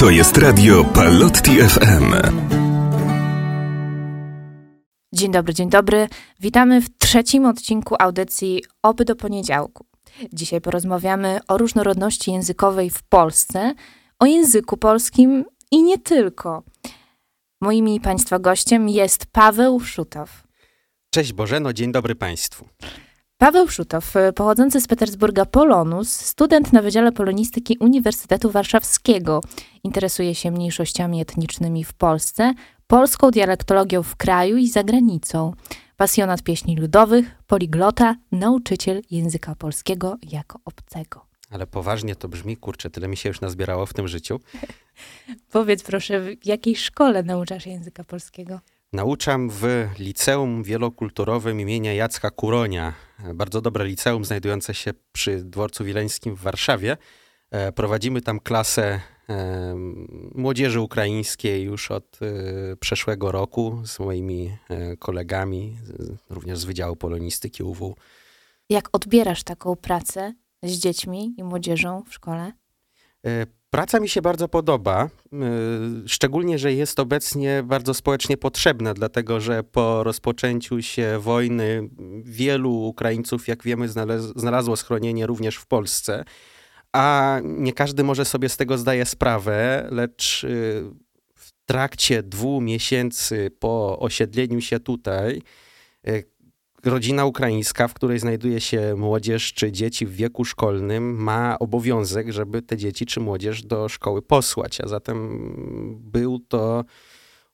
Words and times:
To 0.00 0.10
jest 0.10 0.38
radio 0.38 0.84
Palotti 0.84 1.50
FM. 1.50 2.14
Dzień 5.12 5.32
dobry, 5.32 5.54
dzień 5.54 5.70
dobry. 5.70 6.08
Witamy 6.40 6.80
w 6.80 6.98
trzecim 6.98 7.46
odcinku 7.46 7.96
audycji 7.98 8.64
Oby 8.82 9.04
do 9.04 9.16
poniedziałku. 9.16 9.86
Dzisiaj 10.32 10.60
porozmawiamy 10.60 11.40
o 11.48 11.58
różnorodności 11.58 12.32
językowej 12.32 12.90
w 12.90 13.02
Polsce, 13.02 13.74
o 14.18 14.26
języku 14.26 14.76
polskim 14.76 15.44
i 15.70 15.82
nie 15.82 15.98
tylko. 15.98 16.62
Moim 17.60 17.88
i 17.88 18.00
Państwa 18.00 18.38
gościem 18.38 18.88
jest 18.88 19.26
Paweł 19.32 19.80
Szutow. 19.80 20.44
Cześć 21.10 21.32
Bożeno, 21.32 21.72
dzień 21.72 21.92
dobry 21.92 22.14
Państwu. 22.14 22.68
Paweł 23.38 23.68
Szutow, 23.68 24.14
pochodzący 24.34 24.80
z 24.80 24.86
Petersburga 24.86 25.46
Polonus, 25.46 26.12
student 26.12 26.72
na 26.72 26.82
Wydziale 26.82 27.12
Polonistyki 27.12 27.76
Uniwersytetu 27.80 28.50
Warszawskiego. 28.50 29.40
Interesuje 29.84 30.34
się 30.34 30.50
mniejszościami 30.50 31.20
etnicznymi 31.20 31.84
w 31.84 31.92
Polsce, 31.92 32.54
polską 32.86 33.30
dialektologią 33.30 34.02
w 34.02 34.16
kraju 34.16 34.56
i 34.56 34.68
za 34.68 34.84
granicą. 34.84 35.52
Pasjonat 35.96 36.42
pieśni 36.42 36.76
ludowych, 36.76 37.42
poliglota, 37.46 38.16
nauczyciel 38.32 39.02
języka 39.10 39.54
polskiego 39.54 40.16
jako 40.22 40.58
obcego. 40.64 41.26
Ale 41.50 41.66
poważnie 41.66 42.16
to 42.16 42.28
brzmi, 42.28 42.56
kurczę, 42.56 42.90
tyle 42.90 43.08
mi 43.08 43.16
się 43.16 43.28
już 43.28 43.40
nazbierało 43.40 43.86
w 43.86 43.94
tym 43.94 44.08
życiu. 44.08 44.40
Powiedz 45.52 45.82
proszę, 45.82 46.20
w 46.20 46.46
jakiej 46.46 46.76
szkole 46.76 47.22
nauczasz 47.22 47.66
języka 47.66 48.04
polskiego? 48.04 48.60
Nauczam 48.92 49.50
w 49.50 49.88
Liceum 49.98 50.62
Wielokulturowym 50.62 51.60
imienia 51.60 51.94
Jacka 51.94 52.30
Kuronia. 52.30 52.94
Bardzo 53.34 53.60
dobre 53.60 53.84
liceum 53.84 54.24
znajdujące 54.24 54.74
się 54.74 54.94
przy 55.12 55.44
Dworcu 55.44 55.84
Wileńskim 55.84 56.34
w 56.34 56.40
Warszawie. 56.40 56.96
E, 57.50 57.72
prowadzimy 57.72 58.22
tam 58.22 58.40
klasę 58.40 59.00
e, 59.28 59.74
młodzieży 60.34 60.80
ukraińskiej 60.80 61.62
już 61.62 61.90
od 61.90 62.18
e, 62.22 62.76
przeszłego 62.76 63.32
roku 63.32 63.82
z 63.84 63.98
moimi 63.98 64.56
kolegami, 64.98 65.76
również 66.30 66.58
z 66.58 66.64
Wydziału 66.64 66.96
Polonistyki 66.96 67.62
UW. 67.62 67.96
Jak 68.70 68.88
odbierasz 68.92 69.44
taką 69.44 69.76
pracę 69.76 70.34
z 70.62 70.72
dziećmi 70.72 71.34
i 71.38 71.44
młodzieżą 71.44 72.02
w 72.08 72.14
szkole? 72.14 72.52
Praca 73.70 74.00
mi 74.00 74.08
się 74.08 74.22
bardzo 74.22 74.48
podoba, 74.48 75.08
y, 76.04 76.08
szczególnie, 76.08 76.58
że 76.58 76.72
jest 76.72 77.00
obecnie 77.00 77.62
bardzo 77.62 77.94
społecznie 77.94 78.36
potrzebna, 78.36 78.94
dlatego 78.94 79.40
że 79.40 79.62
po 79.62 80.04
rozpoczęciu 80.04 80.82
się 80.82 81.18
wojny 81.18 81.88
wielu 82.22 82.72
Ukraińców, 82.72 83.48
jak 83.48 83.62
wiemy, 83.62 83.88
znalazło 84.36 84.76
schronienie 84.76 85.26
również 85.26 85.56
w 85.56 85.66
Polsce, 85.66 86.24
a 86.92 87.38
nie 87.44 87.72
każdy 87.72 88.04
może 88.04 88.24
sobie 88.24 88.48
z 88.48 88.56
tego 88.56 88.78
zdaje 88.78 89.06
sprawę, 89.06 89.88
lecz 89.90 90.44
y, 90.44 90.48
w 91.34 91.52
trakcie 91.66 92.22
dwóch 92.22 92.62
miesięcy 92.62 93.50
po 93.58 93.98
osiedleniu 93.98 94.60
się 94.60 94.80
tutaj, 94.80 95.42
y, 96.08 96.24
rodzina 96.84 97.24
ukraińska, 97.24 97.88
w 97.88 97.94
której 97.94 98.18
znajduje 98.18 98.60
się 98.60 98.94
młodzież 98.96 99.52
czy 99.52 99.72
dzieci 99.72 100.06
w 100.06 100.12
wieku 100.12 100.44
szkolnym, 100.44 101.22
ma 101.22 101.58
obowiązek, 101.58 102.30
żeby 102.30 102.62
te 102.62 102.76
dzieci 102.76 103.06
czy 103.06 103.20
młodzież 103.20 103.62
do 103.62 103.88
szkoły 103.88 104.22
posłać. 104.22 104.80
A 104.80 104.88
zatem 104.88 105.38
był 106.00 106.38
to 106.38 106.84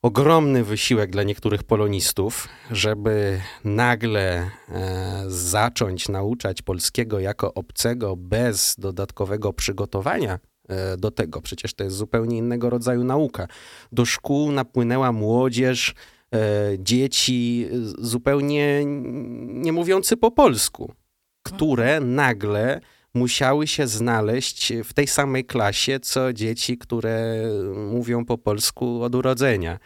ogromny 0.03 0.65
wysiłek 0.65 1.11
dla 1.11 1.23
niektórych 1.23 1.63
polonistów, 1.63 2.49
żeby 2.71 3.41
nagle 3.65 4.51
e, 4.69 5.25
zacząć 5.27 6.09
nauczać 6.09 6.63
polskiego 6.63 7.21
jako 7.21 7.55
obcego 7.55 8.17
bez 8.17 8.75
dodatkowego 8.79 9.53
przygotowania 9.53 10.39
e, 10.69 10.97
do 10.97 11.11
tego. 11.11 11.41
Przecież 11.41 11.75
to 11.75 11.85
jest 11.85 11.97
zupełnie 11.97 12.39
innego 12.39 12.71
rodzaju 12.71 13.05
nauka. 13.05 13.47
Do 13.93 14.05
szkół 14.05 14.53
napłynęła 14.53 15.13
młodzież, 15.13 15.95
dzieci 16.79 17.69
zupełnie 17.99 18.83
nie 19.45 19.73
mówiący 19.73 20.17
po 20.17 20.31
polsku, 20.31 20.93
które 21.43 22.01
nagle 22.01 22.81
musiały 23.15 23.67
się 23.67 23.87
znaleźć 23.87 24.73
w 24.85 24.93
tej 24.93 25.07
samej 25.07 25.45
klasie, 25.45 26.01
co 26.01 26.33
dzieci, 26.33 26.79
które 26.79 27.43
mówią 27.91 28.25
po 28.25 28.39
polsku 28.39 29.03
od 29.03 29.15
urodzenia. 29.15 29.79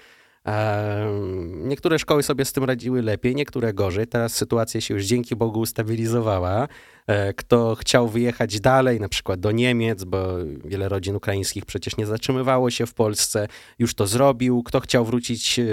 Niektóre 1.52 1.98
szkoły 1.98 2.22
sobie 2.22 2.44
z 2.44 2.52
tym 2.52 2.64
radziły 2.64 3.02
lepiej, 3.02 3.34
niektóre 3.34 3.74
gorzej. 3.74 4.06
Teraz 4.06 4.34
sytuacja 4.34 4.80
się 4.80 4.94
już 4.94 5.04
dzięki 5.04 5.36
Bogu 5.36 5.60
ustabilizowała. 5.60 6.68
E, 7.08 7.34
kto 7.34 7.74
chciał 7.74 8.08
wyjechać 8.08 8.60
dalej, 8.60 9.00
na 9.00 9.08
przykład 9.08 9.40
do 9.40 9.52
Niemiec, 9.52 10.04
bo 10.04 10.26
wiele 10.64 10.88
rodzin 10.88 11.16
ukraińskich 11.16 11.66
przecież 11.66 11.96
nie 11.96 12.06
zatrzymywało 12.06 12.70
się 12.70 12.86
w 12.86 12.94
Polsce, 12.94 13.48
już 13.78 13.94
to 13.94 14.06
zrobił. 14.06 14.62
Kto 14.62 14.80
chciał 14.80 15.04
wrócić 15.04 15.58
e, 15.58 15.64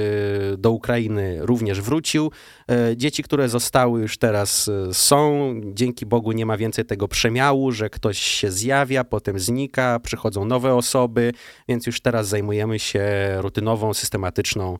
do 0.57 0.71
Ukrainy, 0.71 1.37
również 1.41 1.81
wrócił. 1.81 2.31
E, 2.71 2.97
dzieci, 2.97 3.23
które 3.23 3.49
zostały 3.49 4.01
już 4.01 4.17
teraz 4.17 4.71
są. 4.91 5.53
Dzięki 5.73 6.05
Bogu 6.05 6.31
nie 6.31 6.45
ma 6.45 6.57
więcej 6.57 6.85
tego 6.85 7.07
przemiału, 7.07 7.71
że 7.71 7.89
ktoś 7.89 8.17
się 8.17 8.51
zjawia, 8.51 9.03
potem 9.03 9.39
znika, 9.39 9.99
przychodzą 9.99 10.45
nowe 10.45 10.73
osoby, 10.75 11.31
więc 11.67 11.87
już 11.87 12.01
teraz 12.01 12.27
zajmujemy 12.27 12.79
się 12.79 13.05
rutynową, 13.37 13.93
systematyczną 13.93 14.77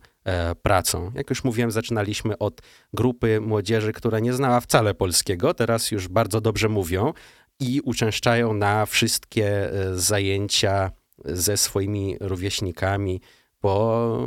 pracą. 0.61 1.11
Jak 1.15 1.29
już 1.29 1.43
mówiłem, 1.43 1.71
zaczynaliśmy 1.71 2.37
od 2.37 2.61
grupy 2.93 3.41
młodzieży, 3.41 3.93
która 3.93 4.19
nie 4.19 4.33
znała 4.33 4.59
wcale 4.59 4.93
polskiego, 4.93 5.53
teraz 5.53 5.91
już 5.91 6.07
bardzo 6.07 6.41
dobrze 6.41 6.69
mówią 6.69 7.13
i 7.59 7.81
uczęszczają 7.81 8.53
na 8.53 8.85
wszystkie 8.85 9.73
e, 9.73 9.95
zajęcia 9.95 10.91
ze 11.25 11.57
swoimi 11.57 12.17
rówieśnikami 12.19 13.21
po 13.59 14.17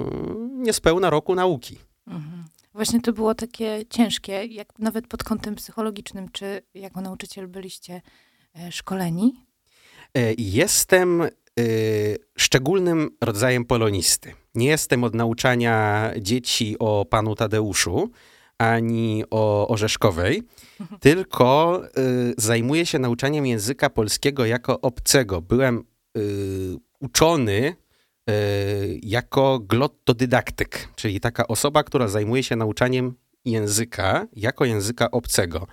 niespełna 0.51 1.11
roku 1.11 1.35
nauki. 1.35 1.79
Mhm. 2.07 2.45
Właśnie 2.75 3.01
to 3.01 3.13
było 3.13 3.35
takie 3.35 3.83
ciężkie, 3.91 4.45
jak 4.45 4.79
nawet 4.79 5.07
pod 5.07 5.25
kątem 5.25 5.55
psychologicznym. 5.55 6.29
Czy 6.33 6.63
jako 6.75 7.01
nauczyciel 7.01 7.49
byliście 7.49 8.03
e, 8.55 8.73
szkoleni? 8.73 9.45
Jestem 10.39 11.23
szczególnym 12.37 13.11
rodzajem 13.21 13.65
polonisty. 13.65 14.35
Nie 14.55 14.69
jestem 14.69 15.05
od 15.05 15.15
nauczania 15.15 16.11
dzieci 16.21 16.77
o 16.79 17.05
panu 17.05 17.35
Tadeuszu 17.35 18.11
ani 18.59 19.25
o 19.31 19.69
Orzeszkowej, 19.69 20.43
mhm. 20.81 21.01
tylko 21.01 21.83
y, 21.99 22.35
zajmuję 22.37 22.87
się 22.87 22.99
nauczaniem 22.99 23.47
języka 23.47 23.91
polskiego 23.91 24.47
jako 24.47 24.81
obcego. 24.81 25.41
Byłem 25.41 25.85
y, 26.17 26.77
uczony 27.01 27.77
y, 28.31 29.01
jako 29.03 29.59
glottodydaktyk, 29.59 30.89
czyli 30.97 31.21
taka 31.21 31.49
osoba, 31.49 31.83
która 31.83 32.09
zajmuje 32.09 32.43
się 32.43 32.57
nauczaniem 32.57 33.15
języka 33.45 34.27
jako 34.33 34.65
języka 34.65 35.11
obcego. 35.11 35.67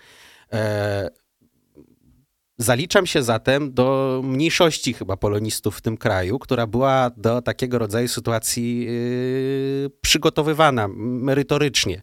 Zaliczam 2.58 3.06
się 3.06 3.24
zatem 3.24 3.74
do 3.74 4.22
mniejszości 4.24 4.94
chyba 4.94 5.18
polonistów 5.18 5.78
w 5.78 5.82
tym 5.82 5.98
kraju, 5.98 6.40
która 6.40 6.68
była 6.68 7.12
do 7.18 7.42
takiego 7.42 7.80
rodzaju 7.80 8.08
sytuacji 8.08 8.86
yy, 8.86 9.90
przygotowywana 10.02 10.88
merytorycznie 10.98 12.02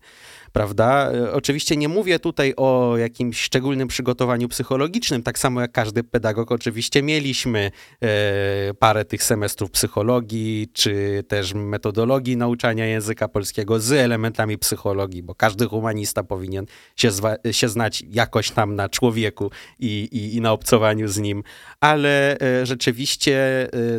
prawda? 0.53 1.13
E, 1.13 1.33
oczywiście 1.33 1.77
nie 1.77 1.89
mówię 1.89 2.19
tutaj 2.19 2.55
o 2.57 2.97
jakimś 2.97 3.41
szczególnym 3.41 3.89
przygotowaniu 3.89 4.49
psychologicznym, 4.49 5.23
tak 5.23 5.39
samo 5.39 5.61
jak 5.61 5.73
każdy 5.73 6.05
pedagog 6.05 6.53
oczywiście 6.53 7.03
mieliśmy 7.03 7.71
e, 8.03 8.75
parę 8.75 9.05
tych 9.05 9.23
semestrów 9.23 9.71
psychologii, 9.71 10.69
czy 10.73 11.25
też 11.29 11.55
metodologii 11.55 12.37
nauczania 12.37 12.87
języka 12.87 13.29
polskiego 13.29 13.81
z 13.81 13.93
elementami 13.93 14.59
psychologii, 14.59 15.23
bo 15.23 15.35
każdy 15.35 15.67
humanista 15.67 16.25
powinien 16.25 16.67
się, 16.97 17.11
się 17.51 17.69
znać 17.69 18.03
jakoś 18.11 18.51
tam 18.51 18.75
na 18.75 18.89
człowieku 18.89 19.51
i, 19.79 20.09
i, 20.13 20.37
i 20.37 20.41
na 20.41 20.53
obcowaniu 20.53 21.09
z 21.09 21.19
nim, 21.19 21.43
ale 21.81 22.41
e, 22.41 22.67
rzeczywiście 22.67 23.43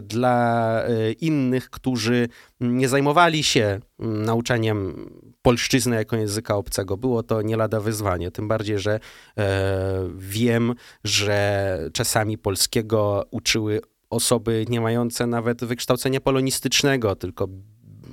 dla 0.02 0.84
innych, 1.22 1.70
którzy 1.70 2.28
nie 2.60 2.90
zajmowali 2.90 3.44
się 3.44 3.80
nauczaniem 4.04 5.10
polszczyzny 5.42 5.96
jako 5.96 6.16
języka 6.16 6.56
obcego. 6.56 6.98
Było 6.98 7.24
to 7.24 7.42
nie 7.42 7.58
lada 7.58 7.80
wyzwanie, 7.80 8.32
tym 8.32 8.48
bardziej, 8.48 8.80
że 8.80 9.00
e, 9.38 10.10
wiem, 10.18 10.74
że 11.04 11.90
czasami 11.94 12.38
polskiego 12.38 13.26
uczyły 13.32 13.82
osoby 14.10 14.66
nie 14.70 14.82
mające 14.82 15.28
nawet 15.28 15.66
wykształcenia 15.66 16.22
polonistycznego, 16.22 17.16
tylko 17.16 17.48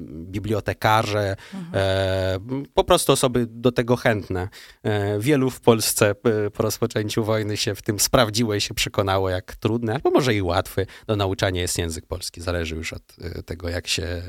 bibliotekarze, 0.07 1.37
mhm. 1.55 1.71
e, 1.75 2.67
po 2.75 2.85
prostu 2.85 3.13
osoby 3.13 3.47
do 3.51 3.73
tego 3.73 3.97
chętne. 3.97 4.49
E, 4.83 5.19
wielu 5.19 5.51
w 5.51 5.61
Polsce 5.61 6.11
e, 6.11 6.51
po 6.51 6.63
rozpoczęciu 6.63 7.25
wojny 7.25 7.57
się 7.57 7.75
w 7.75 7.83
tym 7.83 8.01
sprawdziło 8.01 8.55
i 8.55 8.61
się 8.61 8.75
przekonało, 8.75 9.31
jak 9.31 9.57
trudny, 9.57 9.95
albo 9.95 10.11
może 10.11 10.35
i 10.35 10.43
łatwy 10.43 10.87
do 11.07 11.17
nauczania 11.17 11.61
jest 11.61 11.79
język 11.79 12.07
polski. 12.07 12.41
Zależy 12.41 12.77
już 12.77 12.93
od 12.93 13.03
e, 13.21 13.43
tego, 13.43 13.69
jak 13.69 13.87
się 13.87 14.23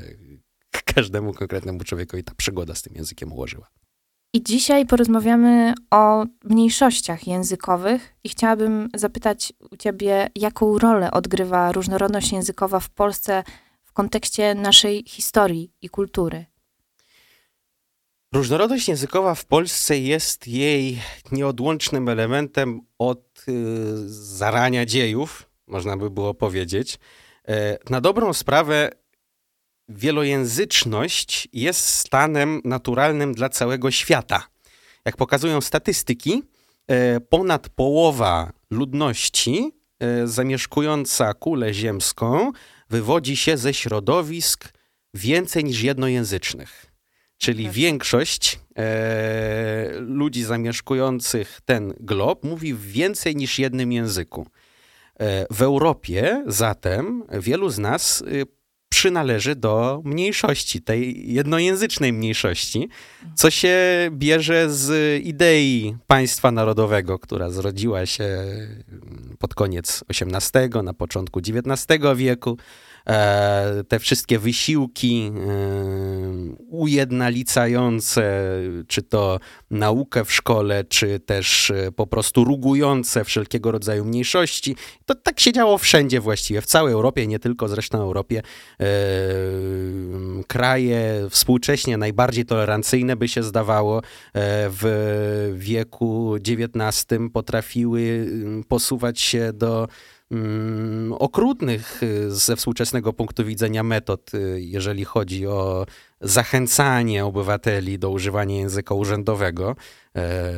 każdemu 0.84 1.32
konkretnemu 1.32 1.84
człowiekowi 1.84 2.24
ta 2.24 2.34
przygoda 2.34 2.74
z 2.74 2.82
tym 2.82 2.94
językiem 2.94 3.32
ułożyła. 3.32 3.68
I 4.34 4.42
dzisiaj 4.42 4.86
porozmawiamy 4.86 5.74
o 5.90 6.24
mniejszościach 6.44 7.26
językowych 7.26 8.14
i 8.24 8.28
chciałabym 8.28 8.88
zapytać 8.94 9.52
u 9.70 9.76
ciebie, 9.76 10.28
jaką 10.36 10.78
rolę 10.78 11.10
odgrywa 11.10 11.72
różnorodność 11.72 12.32
językowa 12.32 12.80
w 12.80 12.90
Polsce 12.90 13.44
w 13.82 13.92
kontekście 13.92 14.54
naszej 14.54 15.04
historii 15.06 15.72
i 15.82 15.88
kultury. 15.88 16.46
Różnorodność 18.34 18.88
językowa 18.88 19.34
w 19.34 19.44
Polsce 19.44 19.98
jest 19.98 20.48
jej 20.48 20.98
nieodłącznym 21.32 22.08
elementem 22.08 22.80
od 22.98 23.44
y, 23.48 23.52
zarania 24.08 24.86
dziejów, 24.86 25.50
można 25.66 25.96
by 25.96 26.10
było 26.10 26.34
powiedzieć. 26.34 26.98
E, 27.48 27.78
na 27.90 28.00
dobrą 28.00 28.32
sprawę, 28.32 28.90
wielojęzyczność 29.98 31.48
jest 31.52 31.80
stanem 31.88 32.60
naturalnym 32.64 33.34
dla 33.34 33.48
całego 33.48 33.90
świata. 33.90 34.46
Jak 35.04 35.16
pokazują 35.16 35.60
statystyki, 35.60 36.42
e, 36.88 37.20
ponad 37.20 37.68
połowa 37.68 38.52
ludności 38.70 39.72
e, 40.00 40.26
zamieszkująca 40.26 41.34
kulę 41.34 41.74
ziemską 41.74 42.52
wywodzi 42.90 43.36
się 43.36 43.56
ze 43.56 43.74
środowisk 43.74 44.72
więcej 45.14 45.64
niż 45.64 45.82
jednojęzycznych. 45.82 46.86
Czyli 47.38 47.64
tak. 47.64 47.72
większość 47.72 48.60
e, 48.76 49.90
ludzi 50.00 50.42
zamieszkujących 50.42 51.60
ten 51.64 51.94
glob 52.00 52.44
mówi 52.44 52.74
w 52.74 52.86
więcej 52.86 53.36
niż 53.36 53.58
jednym 53.58 53.92
języku. 53.92 54.46
E, 55.20 55.46
w 55.50 55.62
Europie 55.62 56.44
zatem 56.46 57.24
wielu 57.40 57.70
z 57.70 57.78
nas 57.78 58.20
y, 58.20 58.46
przynależy 58.92 59.56
do 59.56 60.02
mniejszości, 60.04 60.82
tej 60.82 61.32
jednojęzycznej 61.32 62.12
mniejszości, 62.12 62.88
co 63.34 63.50
się 63.50 63.76
bierze 64.10 64.70
z 64.70 65.22
idei 65.24 65.96
państwa 66.06 66.50
narodowego, 66.50 67.18
która 67.18 67.50
zrodziła 67.50 68.06
się 68.06 68.28
pod 69.38 69.54
koniec 69.54 70.04
XVIII, 70.08 70.82
na 70.82 70.94
początku 70.94 71.40
XIX 71.40 72.02
wieku. 72.16 72.56
E, 73.08 73.84
te 73.88 73.98
wszystkie 73.98 74.38
wysiłki 74.38 75.32
e, 75.34 75.40
ujednalicające, 76.68 78.42
czy 78.88 79.02
to 79.02 79.40
naukę 79.70 80.24
w 80.24 80.32
szkole, 80.32 80.84
czy 80.84 81.20
też 81.20 81.70
e, 81.70 81.92
po 81.92 82.06
prostu 82.06 82.44
rugujące 82.44 83.24
wszelkiego 83.24 83.72
rodzaju 83.72 84.04
mniejszości. 84.04 84.76
To 85.06 85.14
tak 85.14 85.40
się 85.40 85.52
działo 85.52 85.78
wszędzie 85.78 86.20
właściwie, 86.20 86.60
w 86.60 86.66
całej 86.66 86.92
Europie, 86.92 87.26
nie 87.26 87.38
tylko 87.38 87.68
zresztą 87.68 88.02
Europie. 88.02 88.42
Kraje 90.46 91.26
współcześnie 91.30 91.96
najbardziej 91.96 92.44
tolerancyjne 92.44 93.16
by 93.16 93.28
się 93.28 93.42
zdawało 93.42 94.02
w 94.68 95.52
wieku 95.54 96.34
XIX 96.34 97.20
potrafiły 97.32 98.26
posuwać 98.68 99.20
się 99.20 99.52
do 99.52 99.88
okrutnych 101.18 102.02
y, 102.02 102.30
ze 102.30 102.56
współczesnego 102.56 103.12
punktu 103.12 103.44
widzenia 103.44 103.82
metod, 103.82 104.34
y, 104.34 104.60
jeżeli 104.60 105.04
chodzi 105.04 105.46
o 105.46 105.86
zachęcanie 106.20 107.24
obywateli 107.24 107.98
do 107.98 108.10
używania 108.10 108.56
języka 108.56 108.94
urzędowego. 108.94 109.76
E, 110.16 110.52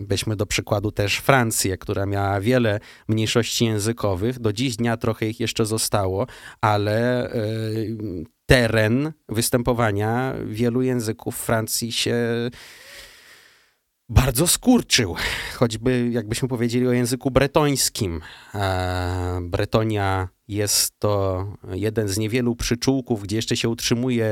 weźmy 0.00 0.36
do 0.36 0.46
przykładu 0.46 0.92
też 0.92 1.16
Francję, 1.16 1.78
która 1.78 2.06
miała 2.06 2.40
wiele 2.40 2.80
mniejszości 3.08 3.64
językowych. 3.64 4.38
Do 4.38 4.52
dziś 4.52 4.76
dnia 4.76 4.96
trochę 4.96 5.26
ich 5.26 5.40
jeszcze 5.40 5.66
zostało, 5.66 6.26
ale 6.60 7.30
e, 7.30 7.40
teren 8.46 9.12
występowania 9.28 10.34
wielu 10.46 10.82
języków 10.82 11.36
Francji 11.36 11.92
się 11.92 12.16
bardzo 14.12 14.46
skurczył, 14.46 15.14
choćby 15.54 16.08
jakbyśmy 16.10 16.48
powiedzieli 16.48 16.88
o 16.88 16.92
języku 16.92 17.30
bretońskim. 17.30 18.20
E, 18.54 19.40
Bretonia 19.42 20.28
jest 20.54 20.98
to 20.98 21.46
jeden 21.72 22.08
z 22.08 22.18
niewielu 22.18 22.56
przyczółków, 22.56 23.22
gdzie 23.22 23.36
jeszcze 23.36 23.56
się 23.56 23.68
utrzymuje 23.68 24.26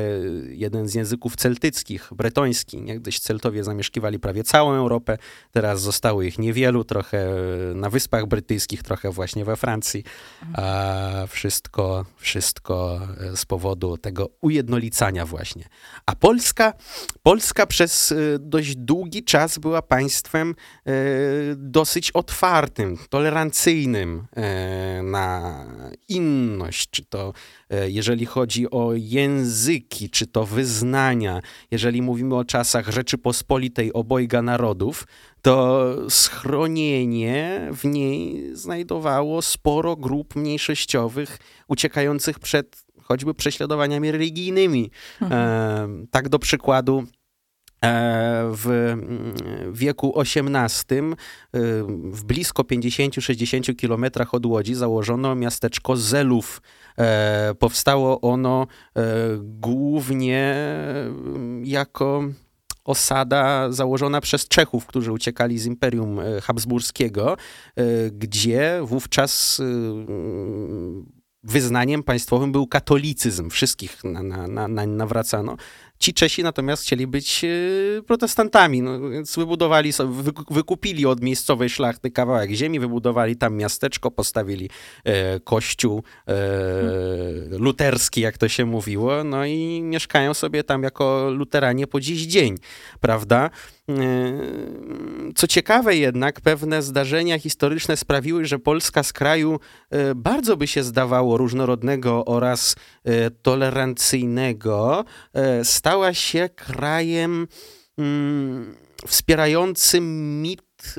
jeden 0.48 0.88
z 0.88 0.94
języków 0.94 1.36
celtyckich, 1.36 2.08
bretoński. 2.16 2.82
Niegdyś 2.82 3.20
Celtowie 3.20 3.64
zamieszkiwali 3.64 4.18
prawie 4.18 4.44
całą 4.44 4.72
Europę, 4.72 5.18
teraz 5.50 5.80
zostało 5.80 6.22
ich 6.22 6.38
niewielu, 6.38 6.84
trochę 6.84 7.28
na 7.74 7.90
Wyspach 7.90 8.26
Brytyjskich, 8.26 8.82
trochę 8.82 9.10
właśnie 9.10 9.44
we 9.44 9.56
Francji. 9.56 10.04
A 10.52 11.26
wszystko, 11.28 12.04
wszystko 12.16 13.00
z 13.34 13.46
powodu 13.46 13.96
tego 13.98 14.28
ujednolicania 14.40 15.26
właśnie. 15.26 15.64
A 16.06 16.16
Polska, 16.16 16.72
Polska 17.22 17.66
przez 17.66 18.12
e, 18.12 18.16
dość 18.38 18.76
długi 18.76 19.24
czas 19.24 19.58
była 19.58 19.82
państwem 19.82 20.54
e, 20.86 20.92
dosyć 21.56 22.10
otwartym, 22.10 22.98
tolerancyjnym 23.08 24.26
e, 24.36 25.02
na 25.02 25.64
inność, 26.10 26.90
czy 26.90 27.04
to 27.04 27.32
e, 27.70 27.90
jeżeli 27.90 28.26
chodzi 28.26 28.70
o 28.70 28.92
języki, 28.94 30.10
czy 30.10 30.26
to 30.26 30.46
wyznania, 30.46 31.40
jeżeli 31.70 32.02
mówimy 32.02 32.36
o 32.36 32.44
czasach 32.44 32.90
Rzeczypospolitej 32.90 33.92
obojga 33.92 34.42
narodów, 34.42 35.06
to 35.42 35.86
schronienie 36.08 37.68
w 37.72 37.84
niej 37.84 38.50
znajdowało 38.56 39.42
sporo 39.42 39.96
grup 39.96 40.36
mniejszościowych 40.36 41.38
uciekających 41.68 42.38
przed 42.38 42.84
choćby 43.02 43.34
prześladowaniami 43.34 44.10
religijnymi. 44.10 44.90
Mhm. 45.22 45.40
E, 46.02 46.06
tak 46.10 46.28
do 46.28 46.38
przykładu 46.38 47.04
w 47.82 48.66
mm, 48.92 49.34
wieku 49.72 50.20
XVIII 50.20 50.98
e, 50.98 51.14
w 52.12 52.24
blisko 52.24 52.62
50-60 52.62 53.76
kilometrach 53.76 54.34
od 54.34 54.46
Łodzi 54.46 54.74
założono 54.74 55.34
miasteczko 55.34 55.96
Zelów. 55.96 56.62
E, 56.98 57.54
powstało 57.58 58.20
ono 58.20 58.66
głównie 59.38 60.54
jako 61.64 62.24
osada 62.84 63.72
założona 63.72 64.20
przez 64.20 64.48
Czechów, 64.48 64.86
którzy 64.86 65.12
uciekali 65.12 65.58
z 65.58 65.66
Imperium 65.66 66.20
Habsburskiego, 66.42 67.36
gdzie 68.12 68.80
wówczas 68.82 69.62
wyznaniem 71.42 72.02
państwowym 72.02 72.52
był 72.52 72.66
katolicyzm. 72.66 73.50
Wszystkich 73.50 74.04
na, 74.04 74.22
na, 74.22 74.68
na, 74.68 74.86
nawracano. 74.86 75.56
Ci 76.00 76.14
Czesi 76.14 76.42
natomiast 76.42 76.82
chcieli 76.82 77.06
być 77.06 77.44
e, 77.44 78.02
protestantami, 78.02 78.82
no, 78.82 79.10
więc 79.10 79.36
wybudowali, 79.36 79.92
wykupili 80.50 81.06
od 81.06 81.20
miejscowej 81.20 81.68
szlachty 81.70 82.10
kawałek 82.10 82.50
ziemi, 82.50 82.80
wybudowali 82.80 83.36
tam 83.36 83.56
miasteczko, 83.56 84.10
postawili 84.10 84.70
e, 85.04 85.40
kościół 85.40 86.02
e, 86.28 86.34
luterski, 87.50 88.20
jak 88.20 88.38
to 88.38 88.48
się 88.48 88.64
mówiło, 88.64 89.24
no 89.24 89.46
i 89.46 89.82
mieszkają 89.82 90.34
sobie 90.34 90.64
tam 90.64 90.82
jako 90.82 91.30
luteranie 91.30 91.86
po 91.86 92.00
dziś 92.00 92.22
dzień, 92.26 92.56
prawda? 93.00 93.50
E, 93.88 93.94
co 95.34 95.46
ciekawe 95.46 95.96
jednak, 95.96 96.40
pewne 96.40 96.82
zdarzenia 96.82 97.38
historyczne 97.38 97.96
sprawiły, 97.96 98.44
że 98.44 98.58
Polska 98.58 99.02
z 99.02 99.12
kraju 99.12 99.60
e, 99.90 100.14
bardzo 100.14 100.56
by 100.56 100.66
się 100.66 100.82
zdawało 100.82 101.36
różnorodnego 101.36 102.24
oraz 102.24 102.76
tolerancyjnego 103.42 105.04
stała 105.62 106.14
się 106.14 106.48
krajem 106.56 107.46
wspierającym 109.06 110.42
mit 110.42 110.94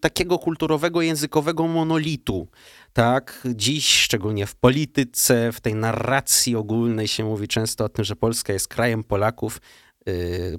takiego 0.00 0.38
kulturowego, 0.38 1.02
językowego 1.02 1.66
monolitu. 1.66 2.48
Tak, 2.92 3.48
dziś, 3.54 4.00
szczególnie 4.00 4.46
w 4.46 4.54
polityce, 4.54 5.52
w 5.52 5.60
tej 5.60 5.74
narracji 5.74 6.56
ogólnej 6.56 7.08
się 7.08 7.24
mówi 7.24 7.48
często 7.48 7.84
o 7.84 7.88
tym, 7.88 8.04
że 8.04 8.16
Polska 8.16 8.52
jest 8.52 8.68
krajem 8.68 9.04
Polaków, 9.04 9.60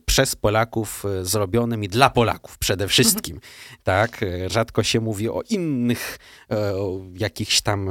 przez 0.05 0.35
Polaków 0.35 1.05
y, 1.21 1.25
zrobionym 1.25 1.83
i 1.83 1.87
dla 1.87 2.09
Polaków 2.09 2.57
przede 2.57 2.87
wszystkim. 2.87 3.39
Tak, 3.83 4.25
rzadko 4.47 4.83
się 4.83 4.99
mówi 4.99 5.29
o 5.29 5.41
innych, 5.49 6.17
o 6.49 6.99
jakichś 7.13 7.61
tam 7.61 7.89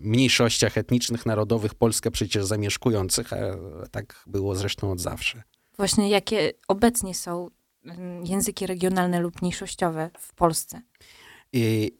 mniejszościach 0.00 0.78
etnicznych, 0.78 1.26
narodowych 1.26 1.74
Polskę 1.74 2.10
przecież 2.10 2.44
zamieszkujących, 2.44 3.32
a 3.32 3.36
tak 3.90 4.24
było 4.26 4.56
zresztą 4.56 4.90
od 4.90 5.00
zawsze. 5.00 5.42
Właśnie 5.76 6.08
jakie 6.08 6.52
obecnie 6.68 7.14
są 7.14 7.48
mm, 7.84 8.26
języki 8.26 8.66
regionalne 8.66 9.20
lub 9.20 9.42
mniejszościowe 9.42 10.10
w 10.18 10.34
Polsce? 10.34 10.80
I 11.52 11.96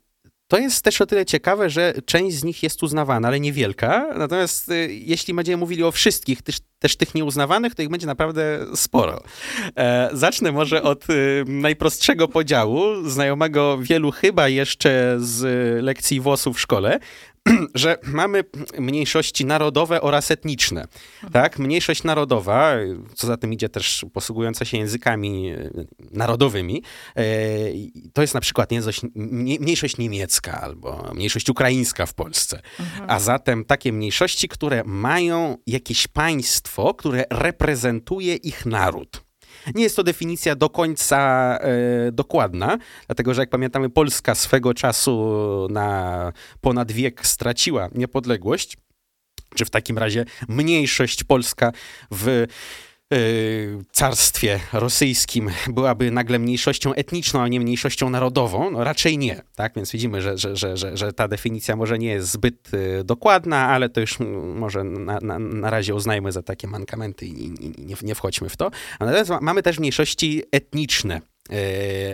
to 0.49 0.59
jest 0.59 0.85
też 0.85 1.01
o 1.01 1.07
tyle 1.07 1.27
ciekawe, 1.27 1.71
że 1.71 1.95
część 2.07 2.37
z 2.37 2.45
nich 2.45 2.63
jest 2.63 2.83
uznawana, 2.83 3.29
ale 3.29 3.41
niewielka. 3.41 4.07
Natomiast 4.19 4.69
y, 4.69 4.95
jeśli 4.95 5.35
będziemy 5.35 5.57
mówili 5.57 5.83
o 5.83 5.93
wszystkich, 5.93 6.43
też, 6.43 6.57
też 6.79 6.97
tych 6.97 7.15
nieuznawanych, 7.15 7.75
to 7.75 7.83
ich 7.83 7.89
będzie 7.89 8.07
naprawdę 8.07 8.67
sporo. 8.75 9.23
E, 9.77 10.11
zacznę 10.13 10.53
może 10.53 10.83
od 10.83 11.11
y, 11.11 11.45
najprostszego 11.47 12.29
podziału, 12.29 13.09
znajomego 13.09 13.79
wielu 13.79 14.11
chyba 14.11 14.49
jeszcze 14.49 15.17
z 15.19 15.45
lekcji 15.85 16.21
WOS-u 16.21 16.53
w 16.53 16.61
szkole. 16.61 16.99
że 17.75 17.99
mamy 18.07 18.45
mniejszości 18.79 19.45
narodowe 19.45 20.01
oraz 20.01 20.31
etniczne. 20.31 20.85
Tak? 21.33 21.59
Mniejszość 21.59 22.05
narodowa, 22.05 22.75
co 23.15 23.27
za 23.27 23.37
tym 23.37 23.53
idzie 23.53 23.69
też 23.69 24.07
posługująca 24.13 24.65
się 24.65 24.79
językami 24.79 25.51
e, 25.51 25.71
narodowymi, 26.11 26.83
e, 27.17 27.23
to 28.13 28.23
jest 28.23 28.35
na 28.35 28.41
przykład 28.41 28.71
mniejszość 29.61 29.99
niemiecka 29.99 30.61
albo 30.61 31.11
mniejszość 31.15 31.51
ukraińska 31.51 32.07
w 32.07 32.15
Polsce. 32.15 32.63
Mhm. 32.81 33.11
A 33.11 33.21
zatem 33.21 33.65
takie 33.65 33.93
mniejszości, 33.93 34.49
które 34.49 34.83
mają 34.85 35.57
jakieś 35.67 36.07
państwo, 36.07 36.95
które 36.95 37.25
reprezentuje 37.31 38.35
ich 38.35 38.67
naród. 38.67 39.25
Nie 39.75 39.83
jest 39.83 39.97
to 39.97 40.03
definicja 40.03 40.57
do 40.57 40.71
końca 40.71 41.19
e, 41.61 42.13
dokładna, 42.13 42.79
dlatego 43.07 43.35
że 43.35 43.43
jak 43.43 43.51
pamiętamy, 43.51 43.91
Polska 43.91 44.35
swego 44.35 44.75
czasu 44.75 45.67
na 45.71 46.33
ponad 46.61 46.93
wiek 46.93 47.27
straciła 47.27 47.89
niepodległość, 47.95 48.77
czy 49.55 49.65
w 49.65 49.71
takim 49.71 49.99
razie 49.99 50.25
mniejszość 50.49 51.25
polska 51.25 51.73
w 52.11 52.47
carstwie 53.93 54.61
rosyjskim 54.73 55.51
byłaby 55.69 56.11
nagle 56.11 56.39
mniejszością 56.39 56.95
etniczną, 56.95 57.41
a 57.41 57.49
nie 57.49 57.61
mniejszością 57.61 58.11
narodową? 58.11 58.71
No 58.71 58.85
raczej 58.85 59.19
nie. 59.19 59.43
Tak? 59.55 59.73
Więc 59.77 59.93
widzimy, 59.93 60.23
że, 60.23 60.39
że, 60.39 60.57
że, 60.57 60.77
że, 60.77 60.97
że 60.97 61.13
ta 61.13 61.29
definicja 61.29 61.77
może 61.77 61.99
nie 61.99 62.09
jest 62.09 62.31
zbyt 62.31 62.75
y, 62.75 63.05
dokładna, 63.05 63.69
ale 63.69 63.89
to 63.89 64.01
już 64.01 64.19
może 64.55 64.85
na, 64.85 65.19
na, 65.23 65.39
na 65.39 65.71
razie 65.71 65.95
uznajmy 65.95 66.33
za 66.33 66.43
takie 66.43 66.69
mankamenty 66.69 67.27
i 67.27 67.51
nie, 67.79 67.97
nie 68.03 68.15
wchodźmy 68.15 68.49
w 68.49 68.57
to. 68.57 68.71
Natomiast 69.01 69.31
mamy 69.41 69.63
też 69.63 69.79
mniejszości 69.79 70.43
etniczne. 70.53 71.21
E, 71.51 71.57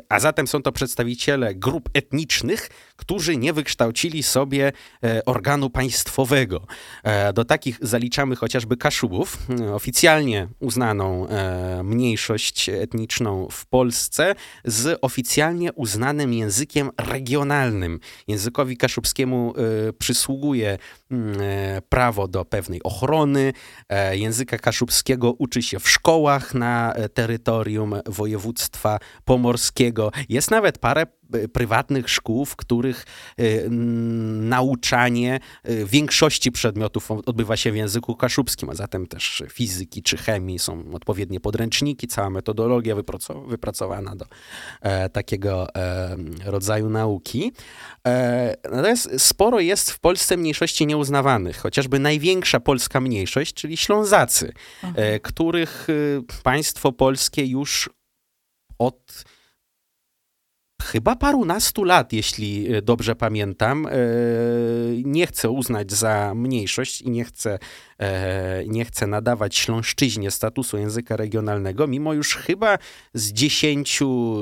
a 0.09 0.21
zatem 0.21 0.47
są 0.47 0.63
to 0.63 0.73
przedstawiciele 0.73 1.55
grup 1.55 1.91
etnicznych, 1.95 2.71
którzy 2.97 3.37
nie 3.37 3.53
wykształcili 3.53 4.23
sobie 4.23 4.73
e, 5.05 5.25
organu 5.25 5.71
państwowego. 5.71 6.67
E, 7.03 7.33
do 7.33 7.45
takich 7.45 7.79
zaliczamy 7.83 8.37
chociażby 8.37 8.77
Kaszubów, 8.77 9.39
oficjalnie 9.73 10.49
uznaną 10.61 11.27
mniejszość 11.85 12.69
etniczną 12.69 13.49
w 13.51 13.67
Polsce 13.67 14.35
z 14.65 14.99
oficjalnie 15.03 15.73
uznanym 15.73 16.33
językiem 16.33 16.91
regionalnym. 16.99 18.01
Językowi 18.29 18.77
kaszubskiemu 18.77 19.55
przysługuje 19.99 20.79
prawo 21.89 22.29
do 22.29 22.45
pewnej 22.45 22.83
ochrony. 22.83 23.53
Języka 24.13 24.59
kaszubskiego 24.59 25.33
uczy 25.33 25.63
się 25.63 25.81
w 25.81 25.89
szkołach 25.89 26.55
na 26.55 26.95
terytorium 27.15 27.95
województwa 28.07 28.99
pomorskiego. 29.25 30.13
Jest 30.29 30.51
nawet 30.51 30.79
parę 30.79 31.07
E, 31.07 31.20
prywatnych 31.53 32.11
szkół, 32.11 32.45
w 32.45 32.57
których 32.57 33.07
e, 33.37 33.69
nauczanie 34.41 35.41
e, 35.63 35.85
większości 35.85 36.53
przedmiotów 36.53 37.11
odbywa 37.11 37.57
się 37.57 37.73
w 37.73 37.77
języku 37.77 38.17
kaszubskim, 38.17 38.71
a 38.71 38.75
zatem 38.75 39.07
też 39.07 39.43
fizyki 39.53 40.03
czy 40.03 40.17
chemii 40.17 40.59
są 40.59 40.85
odpowiednie 40.93 41.41
podręczniki, 41.41 42.09
cała 42.09 42.31
metodologia 42.31 42.95
wypracowana 43.49 44.17
do 44.17 44.25
takiego 45.13 45.67
rodzaju 46.45 46.91
nauki. 46.91 47.53
Natomiast 48.65 49.11
sporo 49.19 49.61
jest 49.61 49.91
w 49.91 49.99
Polsce 49.99 50.37
mniejszości 50.37 50.87
nieuznawanych, 50.87 51.57
chociażby 51.57 51.99
największa 51.99 52.61
polska 52.61 53.01
mniejszość, 53.01 53.55
czyli 53.55 53.77
Ślązacy, 53.77 54.53
mhm. 54.85 55.21
których 55.21 55.87
państwo 56.43 56.93
polskie 56.93 57.47
już 57.47 57.91
od 58.79 59.25
chyba 60.81 61.17
parunastu 61.17 61.85
lat, 61.85 62.13
jeśli 62.13 62.75
e, 62.75 62.83
dobrze 62.83 63.17
pamiętam, 63.17 63.87
e, 63.87 63.91
nie 65.05 65.27
chce 65.27 65.51
uznać 65.51 65.93
za 65.93 66.33
mniejszość 66.35 67.03
i 67.03 67.11
nie 67.11 67.25
chce, 67.25 67.59
e, 67.99 68.65
nie 68.67 68.85
chce 68.85 69.07
nadawać 69.07 69.57
śląszczyźnie 69.57 70.31
statusu 70.31 70.79
języka 70.79 71.17
regionalnego, 71.17 71.87
mimo 71.87 72.13
już 72.13 72.35
chyba 72.35 72.79
z 73.15 73.33
dziesięciu 73.33 74.37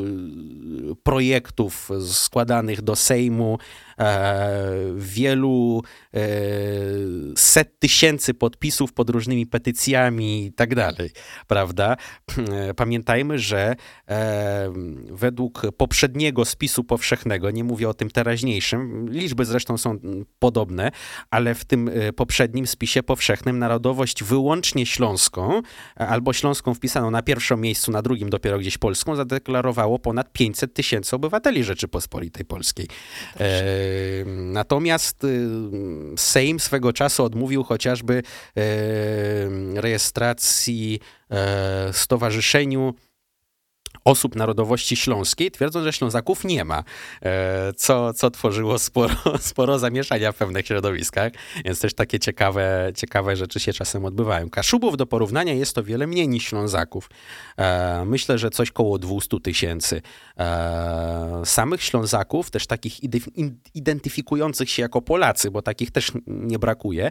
projektów 1.03 1.91
składanych 2.13 2.83
do 2.83 2.97
Sejmu, 2.97 3.59
wielu 4.97 5.83
set 7.37 7.79
tysięcy 7.79 8.35
podpisów 8.35 8.93
pod 8.93 9.11
różnymi 9.11 9.47
petycjami 9.47 10.47
i 10.47 10.53
tak 10.53 10.75
dalej, 10.75 11.11
prawda? 11.47 11.97
Pamiętajmy, 12.77 13.39
że 13.39 13.75
według 15.11 15.63
poprzedniego 15.77 16.45
spisu 16.45 16.85
powszechnego, 16.85 17.51
nie 17.51 17.65
mówię 17.65 17.89
o 17.89 17.95
tym 17.95 18.11
teraźniejszym, 18.11 19.09
liczby 19.11 19.45
zresztą 19.45 19.79
są 19.79 19.99
podobne, 20.39 20.91
ale 21.31 21.55
w 21.55 21.65
tym 21.65 21.89
e, 21.89 22.13
poprzednim 22.13 22.67
spisie 22.67 23.03
powszechnym 23.03 23.59
narodowość 23.59 24.25
wyłącznie 24.25 24.87
śląską, 24.87 25.63
albo 25.97 26.33
śląską 26.33 26.75
wpisaną 26.75 27.11
na 27.11 27.23
pierwszym 27.23 27.61
miejscu, 27.61 27.93
na 27.93 28.03
drugim 28.03 28.31
dopiero 28.31 28.59
gdzieś 28.59 28.79
polską, 28.79 29.17
zadeklarowało 29.17 29.99
ponad 29.99 30.33
500 30.33 30.75
tysięcy 30.75 31.17
obywateli 31.17 31.65
Rzeczypospolitej 31.65 32.45
Polskiej. 32.45 32.89
E, 33.41 33.45
natomiast 34.27 35.27
Sejm 36.17 36.61
swego 36.61 36.93
czasu 36.93 37.25
odmówił 37.25 37.65
chociażby 37.65 38.23
rejestracji 39.75 41.01
e, 41.31 41.93
stowarzyszeniu 41.93 42.95
osób 44.09 44.37
narodowości 44.37 44.97
śląskiej, 44.97 45.51
twierdzą, 45.51 45.83
że 45.85 45.93
Ślązaków 45.93 46.45
nie 46.45 46.65
ma, 46.65 46.85
e, 47.23 47.73
co, 47.73 48.15
co 48.15 48.31
tworzyło 48.31 48.79
sporo, 48.79 49.15
sporo 49.41 49.79
zamieszania 49.79 50.33
w 50.33 50.37
pewnych 50.37 50.67
środowiskach, 50.67 51.33
więc 51.65 51.81
też 51.81 51.95
takie 51.95 52.19
ciekawe, 52.19 52.93
ciekawe 52.97 53.37
rzeczy 53.37 53.61
się 53.61 53.73
czasem 53.73 54.05
odbywają. 54.05 54.51
Kaszubów 54.51 54.97
do 54.97 55.07
porównania 55.07 55.53
jest 55.53 55.75
to 55.75 55.83
wiele 55.83 56.07
mniej 56.07 56.29
niż 56.29 56.45
Ślązaków. 56.45 57.11
E, 57.59 58.05
myślę, 58.07 58.39
że 58.39 58.51
coś 58.51 58.71
koło 58.71 58.99
200 58.99 59.41
tysięcy. 59.41 60.03
E, 60.39 61.43
samych 61.45 61.83
Ślązaków, 61.83 62.51
też 62.51 62.67
takich 62.67 63.01
identyfikujących 63.75 64.71
się 64.71 64.83
jako 64.83 65.03
Polacy, 65.03 65.51
bo 65.51 65.63
takich 65.63 65.91
też 65.91 66.13
nie 66.27 66.59
brakuje, 66.59 67.11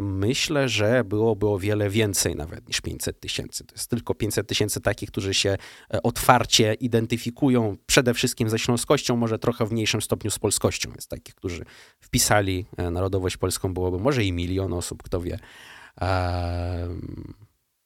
myślę, 0.00 0.68
że 0.68 1.04
byłoby 1.04 1.48
o 1.48 1.58
wiele 1.58 1.90
więcej 1.90 2.36
nawet 2.36 2.68
niż 2.68 2.80
500 2.80 3.20
tysięcy. 3.20 3.64
To 3.64 3.74
jest 3.74 3.90
tylko 3.90 4.14
500 4.14 4.48
tysięcy 4.48 4.80
takich, 4.80 5.10
którzy 5.10 5.34
się 5.34 5.56
otwarcie 6.02 6.74
identyfikują 6.74 7.76
przede 7.86 8.14
wszystkim 8.14 8.50
ze 8.50 8.58
śląskością, 8.58 9.16
może 9.16 9.38
trochę 9.38 9.66
w 9.66 9.72
mniejszym 9.72 10.02
stopniu 10.02 10.30
z 10.30 10.38
polskością. 10.38 10.90
Jest 10.94 11.10
takich, 11.10 11.34
którzy 11.34 11.64
wpisali 12.00 12.66
e, 12.76 12.90
narodowość 12.90 13.36
polską, 13.36 13.74
byłoby 13.74 13.98
może 13.98 14.24
i 14.24 14.32
milion 14.32 14.72
osób, 14.72 15.02
kto 15.02 15.20
wie. 15.20 15.38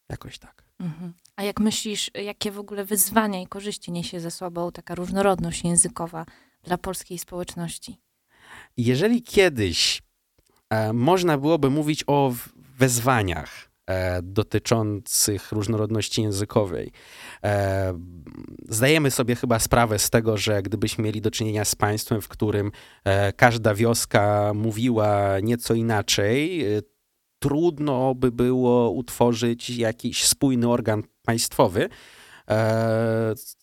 Jakoś 0.09 0.39
tak. 0.39 0.65
Mhm. 0.81 1.13
A 1.37 1.43
jak 1.43 1.61
myślisz, 1.61 2.11
jakie 2.15 2.51
w 2.51 2.59
ogóle 2.59 2.85
wyzwania 2.85 3.43
i 3.43 3.47
korzyści 3.47 3.93
niesie 3.93 4.21
ze 4.21 4.31
sobą 4.31 4.73
taka 4.73 4.95
różnorodność 4.95 5.65
językowa 5.65 6.27
dla 6.63 6.79
polskiej 6.79 7.19
społeczności? 7.19 8.01
Jeżeli 8.77 9.23
kiedyś 9.23 10.03
e, 10.71 10.93
można 10.93 11.39
byłoby 11.39 11.71
mówić 11.71 12.05
o 12.07 12.35
wezwaniach, 12.79 13.70
E, 13.70 13.70
dotyczących 14.23 15.53
różnorodności 15.53 16.23
językowej. 16.23 16.93
E, 17.45 17.95
zdajemy 18.69 19.11
sobie 19.11 19.37
chyba 19.37 19.59
sprawę 19.59 19.99
z 19.99 20.11
tego, 20.11 20.37
że 20.37 20.63
gdybyśmy 20.63 21.05
mieli 21.05 21.21
do 21.21 21.31
czynienia 21.31 21.65
z 21.65 21.75
państwem, 21.75 22.21
w 22.21 22.29
którym 22.29 22.73
e, 23.05 23.33
każda 23.33 23.75
wioska 23.75 24.53
mówiła 24.55 25.41
nieco 25.43 25.75
inaczej, 25.75 26.65
trudno 27.39 28.15
by 28.15 28.33
było 28.33 28.91
utworzyć 28.91 29.71
jakiś 29.71 30.25
spójny 30.25 30.69
organ 30.69 31.03
państwowy, 31.25 31.89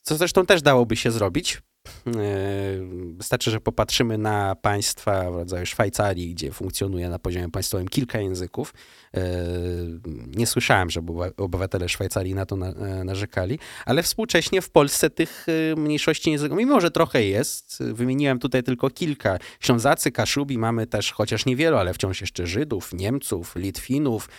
co 0.02 0.16
zresztą 0.16 0.46
też 0.46 0.62
dałoby 0.62 0.96
się 0.96 1.12
zrobić. 1.12 1.62
Wystarczy, 3.18 3.52
że 3.52 3.60
popatrzymy 3.62 4.18
na 4.18 4.56
państwa 4.56 5.32
w 5.32 5.36
rodzaju 5.36 5.66
Szwajcarii, 5.66 6.34
gdzie 6.34 6.52
funkcjonuje 6.52 7.10
na 7.10 7.20
poziomie 7.20 7.52
państwowym 7.52 7.88
kilka 7.88 8.20
języków, 8.20 8.74
E, 9.07 9.07
nie 10.36 10.48
słyszałem, 10.48 10.90
żeby 10.90 11.12
obywatele 11.38 11.90
Szwajcarii 11.90 12.36
na 12.36 12.46
to 12.46 12.56
e, 12.56 13.04
narzekali, 13.04 13.60
ale 13.86 14.04
współcześnie 14.04 14.62
w 14.62 14.70
Polsce 14.70 15.10
tych 15.10 15.46
e, 15.72 15.76
mniejszości 15.76 16.32
językowych, 16.32 16.66
mimo 16.66 16.82
że 16.82 16.92
trochę 16.92 17.24
jest, 17.24 17.84
wymieniłem 17.84 18.40
tutaj 18.40 18.64
tylko 18.64 18.90
kilka. 18.90 19.38
Ślązacy, 19.60 20.12
Kaszubi, 20.12 20.58
mamy 20.58 20.88
też 20.88 21.12
chociaż 21.12 21.46
niewielu, 21.46 21.78
ale 21.78 21.94
wciąż 21.94 22.22
jeszcze 22.22 22.48
Żydów, 22.48 22.94
Niemców, 22.94 23.56
Litwinów, 23.56 24.30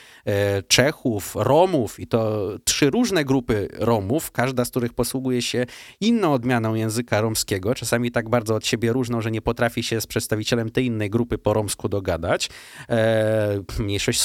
Czechów, 0.68 1.32
Romów 1.34 2.00
i 2.00 2.06
to 2.06 2.48
trzy 2.64 2.90
różne 2.90 3.24
grupy 3.24 3.68
Romów, 3.72 4.30
każda 4.30 4.64
z 4.64 4.70
których 4.70 4.92
posługuje 4.92 5.42
się 5.42 5.66
inną 6.00 6.32
odmianą 6.32 6.74
języka 6.74 7.20
romskiego. 7.20 7.74
Czasami 7.74 8.10
tak 8.10 8.28
bardzo 8.28 8.54
od 8.54 8.66
siebie 8.66 8.92
różną, 8.92 9.20
że 9.20 9.30
nie 9.30 9.42
potrafi 9.42 9.82
się 9.82 10.00
z 10.00 10.06
przedstawicielem 10.06 10.70
tej 10.70 10.86
innej 10.86 11.10
grupy 11.10 11.38
po 11.38 11.52
romsku 11.52 11.88
dogadać. 11.88 12.50
E, 12.88 13.62
mniejszość 13.78 14.20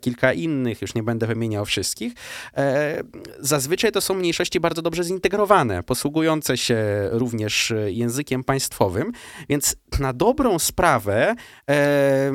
kilka 0.00 0.32
innych, 0.32 0.82
już 0.82 0.94
nie 0.94 1.02
będę 1.02 1.26
wymieniał 1.26 1.64
wszystkich. 1.64 2.12
E, 2.56 3.02
zazwyczaj 3.40 3.92
to 3.92 4.00
są 4.00 4.14
mniejszości 4.14 4.60
bardzo 4.60 4.82
dobrze 4.82 5.04
zintegrowane, 5.04 5.82
posługujące 5.82 6.56
się 6.56 6.76
również 7.10 7.72
językiem 7.86 8.44
państwowym, 8.44 9.12
więc 9.48 9.76
na 9.98 10.12
dobrą 10.12 10.58
sprawę 10.58 11.34
e, 11.70 12.32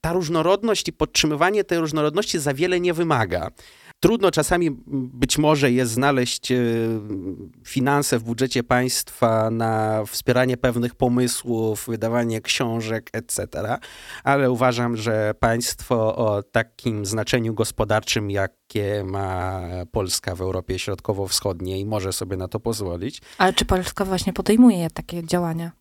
ta 0.00 0.12
różnorodność 0.12 0.88
i 0.88 0.92
podtrzymywanie 0.92 1.64
tej 1.64 1.78
różnorodności 1.78 2.38
za 2.38 2.54
wiele 2.54 2.80
nie 2.80 2.94
wymaga. 2.94 3.50
Trudno 4.02 4.30
czasami 4.30 4.70
być 5.12 5.38
może 5.38 5.72
jest 5.72 5.92
znaleźć 5.92 6.52
e, 6.52 6.56
finanse 7.64 8.18
w 8.18 8.22
budżecie 8.22 8.62
państwa 8.62 9.50
na 9.50 10.04
wspieranie 10.06 10.56
pewnych 10.56 10.94
pomysłów, 10.94 11.86
wydawanie 11.88 12.40
książek, 12.40 13.10
etc., 13.12 13.46
ale 14.24 14.50
uważam, 14.50 14.96
że 14.96 15.34
państwo 15.40 16.16
o 16.16 16.42
takim 16.42 17.06
znaczeniu 17.06 17.54
gospodarczym, 17.54 18.30
jakie 18.30 19.04
ma 19.04 19.60
Polska 19.92 20.34
w 20.34 20.40
Europie 20.40 20.78
Środkowo-Wschodniej, 20.78 21.86
może 21.86 22.12
sobie 22.12 22.36
na 22.36 22.48
to 22.48 22.60
pozwolić. 22.60 23.20
Ale 23.38 23.52
czy 23.52 23.64
Polska 23.64 24.04
właśnie 24.04 24.32
podejmuje 24.32 24.90
takie 24.90 25.24
działania? 25.24 25.72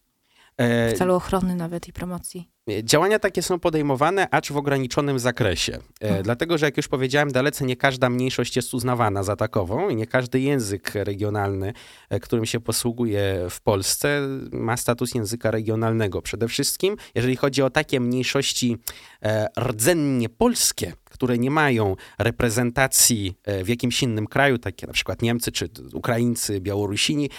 W 0.60 0.98
celu 0.98 1.16
ochrony 1.16 1.56
nawet 1.56 1.88
i 1.88 1.94
promocji. 1.94 2.51
Działania 2.84 3.20
takie 3.20 3.42
są 3.42 3.60
podejmowane, 3.60 4.28
acz 4.32 4.52
w 4.52 4.58
ograniczonym 4.58 5.20
zakresie. 5.20 5.78
Hmm. 6.02 6.24
Dlatego, 6.24 6.58
że 6.58 6.66
jak 6.66 6.78
już 6.78 6.88
powiedziałem, 6.88 7.32
dalece 7.32 7.66
nie 7.66 7.76
każda 7.76 8.10
mniejszość 8.10 8.56
jest 8.56 8.74
uznawana 8.74 9.24
za 9.24 9.36
takową 9.36 9.90
i 9.90 9.96
nie 9.96 10.08
każdy 10.08 10.40
język 10.40 10.92
regionalny, 10.96 11.74
e, 12.10 12.20
którym 12.20 12.46
się 12.46 12.60
posługuje 12.60 13.48
w 13.50 13.62
Polsce, 13.62 14.22
ma 14.52 14.78
status 14.78 15.16
języka 15.16 15.52
regionalnego. 15.52 16.22
Przede 16.22 16.48
wszystkim, 16.48 16.98
jeżeli 17.16 17.36
chodzi 17.36 17.62
o 17.62 17.70
takie 17.70 18.00
mniejszości 18.00 18.78
e, 19.24 19.48
rdzennie 19.60 20.30
polskie, 20.30 20.94
które 21.04 21.38
nie 21.38 21.52
mają 21.52 21.96
reprezentacji 22.20 23.38
w 23.64 23.68
jakimś 23.68 24.04
innym 24.04 24.28
kraju, 24.28 24.58
takie 24.58 24.88
na 24.88 24.94
przykład 24.94 25.22
Niemcy 25.22 25.52
czy 25.52 25.70
Ukraińcy, 25.94 26.62
Białorusini, 26.62 27.30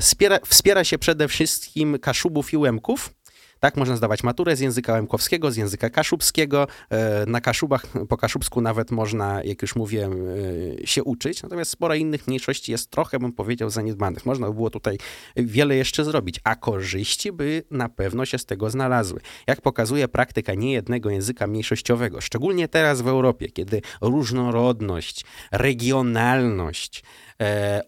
wspiera, 0.00 0.38
wspiera 0.46 0.84
się 0.84 0.98
przede 0.98 1.28
wszystkim 1.28 1.98
Kaszubów 1.98 2.52
i 2.52 2.56
Łemków, 2.56 3.10
tak, 3.60 3.76
można 3.76 3.96
zdawać 3.96 4.22
maturę 4.22 4.56
z 4.56 4.60
języka 4.60 4.92
łemkowskiego, 4.92 5.50
z 5.50 5.56
języka 5.56 5.90
kaszubskiego. 5.90 6.66
E, 6.90 7.26
na 7.26 7.40
Kaszubach, 7.40 7.86
po 8.08 8.16
kaszubsku 8.16 8.60
nawet 8.60 8.90
można, 8.90 9.42
jak 9.44 9.62
już 9.62 9.76
mówiłem, 9.76 10.26
się 10.84 11.04
uczyć. 11.04 11.42
Natomiast 11.42 11.70
sporo 11.70 11.94
innych 11.94 12.26
mniejszości 12.26 12.72
jest 12.72 12.90
trochę, 12.90 13.18
bym 13.18 13.32
powiedział, 13.32 13.70
zaniedbanych. 13.70 14.26
Można 14.26 14.46
by 14.46 14.54
było 14.54 14.70
tutaj 14.70 14.98
wiele 15.36 15.76
jeszcze 15.76 16.04
zrobić, 16.04 16.40
a 16.44 16.56
korzyści 16.56 17.32
by 17.32 17.62
na 17.70 17.88
pewno 17.88 18.24
się 18.24 18.38
z 18.38 18.46
tego 18.46 18.70
znalazły. 18.70 19.20
Jak 19.46 19.60
pokazuje 19.60 20.08
praktyka 20.08 20.54
niejednego 20.54 21.10
języka 21.10 21.46
mniejszościowego, 21.46 22.20
szczególnie 22.20 22.68
teraz 22.68 23.00
w 23.00 23.08
Europie, 23.08 23.48
kiedy 23.48 23.82
różnorodność, 24.00 25.24
regionalność, 25.52 27.02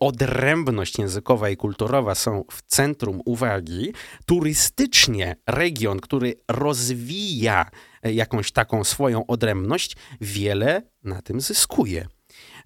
odrębność 0.00 0.98
językowa 0.98 1.50
i 1.50 1.56
kulturowa 1.56 2.14
są 2.14 2.44
w 2.50 2.62
centrum 2.62 3.20
uwagi, 3.24 3.92
turystycznie 4.26 5.36
region, 5.46 6.00
który 6.00 6.34
rozwija 6.48 7.70
e, 8.02 8.12
jakąś 8.12 8.52
taką 8.52 8.84
swoją 8.84 9.26
odrębność, 9.26 9.96
wiele 10.20 10.82
na 11.04 11.22
tym 11.22 11.40
zyskuje. 11.40 12.06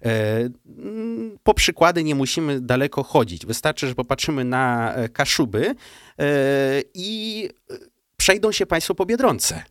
E, 0.05 0.49
po 1.43 1.53
przykłady 1.53 2.03
nie 2.03 2.15
musimy 2.15 2.61
daleko 2.61 3.03
chodzić. 3.03 3.45
Wystarczy, 3.45 3.87
że 3.87 3.95
popatrzymy 3.95 4.43
na 4.43 4.93
e, 4.93 5.09
Kaszuby 5.09 5.75
i 6.93 7.49
przejdą 8.17 8.51
się 8.51 8.65
Państwo 8.65 8.95
po 8.95 9.05
Biedronce. 9.05 9.63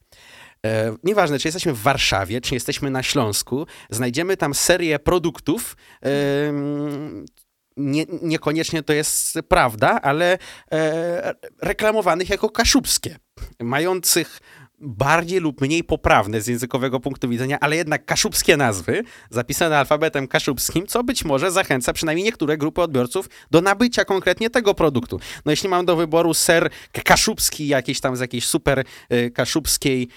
E, 0.64 0.96
nieważne, 1.04 1.38
czy 1.38 1.48
jesteśmy 1.48 1.72
w 1.72 1.82
Warszawie, 1.82 2.40
czy 2.40 2.54
jesteśmy 2.54 2.90
na 2.90 3.02
Śląsku, 3.02 3.66
znajdziemy 3.90 4.36
tam 4.36 4.54
serię 4.54 4.98
produktów. 4.98 5.76
E, 6.04 6.08
nie, 7.76 8.06
niekoniecznie 8.22 8.82
to 8.82 8.92
jest 8.92 9.38
prawda, 9.48 10.00
ale 10.02 10.38
e, 10.72 11.34
reklamowanych 11.62 12.28
jako 12.28 12.50
kaszubskie, 12.50 13.18
mających 13.60 14.40
bardziej 14.84 15.40
lub 15.40 15.60
mniej 15.60 15.84
poprawne 15.84 16.40
z 16.40 16.46
językowego 16.46 17.00
punktu 17.00 17.28
widzenia, 17.28 17.58
ale 17.60 17.76
jednak 17.76 18.04
kaszubskie 18.04 18.56
nazwy, 18.56 19.02
zapisane 19.30 19.78
alfabetem 19.78 20.28
kaszubskim, 20.28 20.86
co 20.86 21.04
być 21.04 21.24
może 21.24 21.50
zachęca 21.50 21.92
przynajmniej 21.92 22.24
niektóre 22.24 22.56
grupy 22.56 22.82
odbiorców 22.82 23.28
do 23.50 23.60
nabycia 23.60 24.04
konkretnie 24.04 24.50
tego 24.50 24.74
produktu. 24.74 25.20
No 25.44 25.52
jeśli 25.52 25.68
mam 25.68 25.86
do 25.86 25.96
wyboru 25.96 26.34
ser 26.34 26.70
kaszubski 27.04 27.68
jakiś 27.68 28.00
tam 28.00 28.16
z 28.16 28.20
jakiejś 28.20 28.46
super 28.46 28.84
y, 29.12 29.30
kaszubskiej 29.30 30.08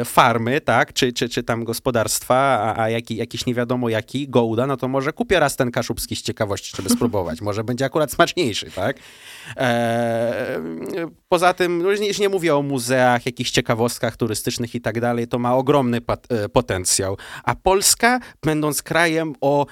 y, 0.00 0.04
farmy, 0.04 0.60
tak, 0.60 0.92
czy, 0.92 1.12
czy, 1.12 1.28
czy 1.28 1.42
tam 1.42 1.64
gospodarstwa, 1.64 2.36
a, 2.36 2.82
a 2.82 2.90
jaki, 2.90 3.16
jakiś 3.16 3.46
nie 3.46 3.54
wiadomo 3.54 3.88
jaki, 3.88 4.28
gołda, 4.28 4.66
no 4.66 4.76
to 4.76 4.88
może 4.88 5.12
kupię 5.12 5.40
raz 5.40 5.56
ten 5.56 5.70
kaszubski 5.70 6.16
z 6.16 6.22
ciekawości, 6.22 6.72
żeby 6.76 6.88
spróbować. 6.88 7.40
Może 7.40 7.64
będzie 7.64 7.84
akurat 7.84 8.12
smaczniejszy, 8.12 8.70
tak? 8.70 8.96
E, 9.56 10.60
poza 11.28 11.54
tym, 11.54 11.82
no 11.82 11.90
już 11.90 12.18
nie 12.18 12.28
mówię 12.28 12.56
o 12.56 12.62
muzeach, 12.62 13.26
jakichś 13.26 13.50
ciekawostkach, 13.50 14.05
turystycznych 14.14 14.74
i 14.74 14.80
tak 14.80 15.00
dalej, 15.00 15.28
to 15.28 15.38
ma 15.38 15.56
ogromny 15.56 15.98
e, 16.28 16.48
potencjał. 16.48 17.16
A 17.44 17.54
Polska, 17.54 18.20
będąc 18.42 18.82
krajem 18.82 19.34
o 19.40 19.66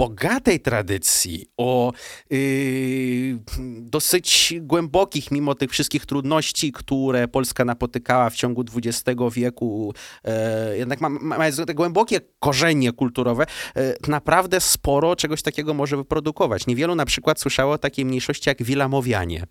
bogatej 0.00 0.60
tradycji, 0.60 1.46
o 1.56 1.92
yy, 2.30 3.38
dosyć 3.80 4.54
głębokich, 4.60 5.30
mimo 5.30 5.54
tych 5.54 5.70
wszystkich 5.70 6.06
trudności, 6.06 6.72
które 6.72 7.28
Polska 7.28 7.64
napotykała 7.64 8.30
w 8.30 8.34
ciągu 8.34 8.64
XX 8.76 9.20
wieku, 9.32 9.94
yy, 10.24 10.32
jednak 10.78 11.00
ma, 11.00 11.08
ma, 11.08 11.38
ma 11.38 11.44
te 11.66 11.74
głębokie 11.74 12.20
korzenie 12.38 12.92
kulturowe, 12.92 13.46
yy, 13.76 13.96
naprawdę 14.08 14.60
sporo 14.60 15.16
czegoś 15.16 15.42
takiego 15.42 15.74
może 15.74 15.96
wyprodukować. 15.96 16.66
Niewielu 16.66 16.94
na 16.94 17.04
przykład 17.04 17.40
słyszało 17.40 17.72
o 17.72 17.78
takiej 17.78 18.04
mniejszości 18.04 18.48
jak 18.48 18.62
Wilamowianie. 18.62 19.46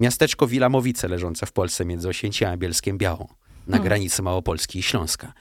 Miasteczko 0.00 0.46
Wilamowice 0.46 1.08
leżące 1.08 1.46
w 1.46 1.52
Polsce 1.52 1.84
między 1.84 2.08
Osięciem 2.08 2.50
a 2.50 2.56
Bielskiem 2.56 2.98
Białą, 2.98 3.28
na 3.66 3.76
hmm. 3.76 3.88
granicy 3.88 4.22
Małopolski 4.22 4.78
i 4.78 4.82
Śląska. 4.82 5.32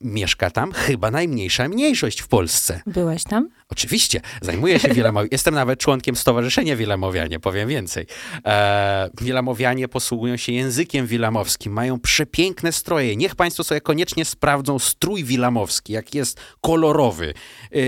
Mieszka 0.00 0.50
tam 0.50 0.72
chyba 0.72 1.10
najmniejsza 1.10 1.68
mniejszość 1.68 2.20
w 2.20 2.28
Polsce. 2.28 2.80
Byłeś 2.86 3.24
tam? 3.24 3.48
Oczywiście. 3.68 4.20
Zajmuję 4.42 4.78
się 4.78 4.88
Wielamowianiem. 4.88 5.28
Jestem 5.32 5.54
nawet 5.54 5.80
członkiem 5.80 6.16
Stowarzyszenia 6.16 6.76
Wielamowianie, 6.76 7.40
powiem 7.40 7.68
więcej. 7.68 8.06
E, 8.44 9.10
Wielamowianie 9.20 9.88
posługują 9.88 10.36
się 10.36 10.52
językiem 10.52 11.06
wilamowskim, 11.06 11.72
mają 11.72 12.00
przepiękne 12.00 12.72
stroje. 12.72 13.16
Niech 13.16 13.34
państwo 13.34 13.64
sobie 13.64 13.80
koniecznie 13.80 14.24
sprawdzą 14.24 14.78
strój 14.78 15.24
wilamowski, 15.24 15.92
jak 15.92 16.14
jest 16.14 16.40
kolorowy. 16.60 17.34
E, 17.72 17.78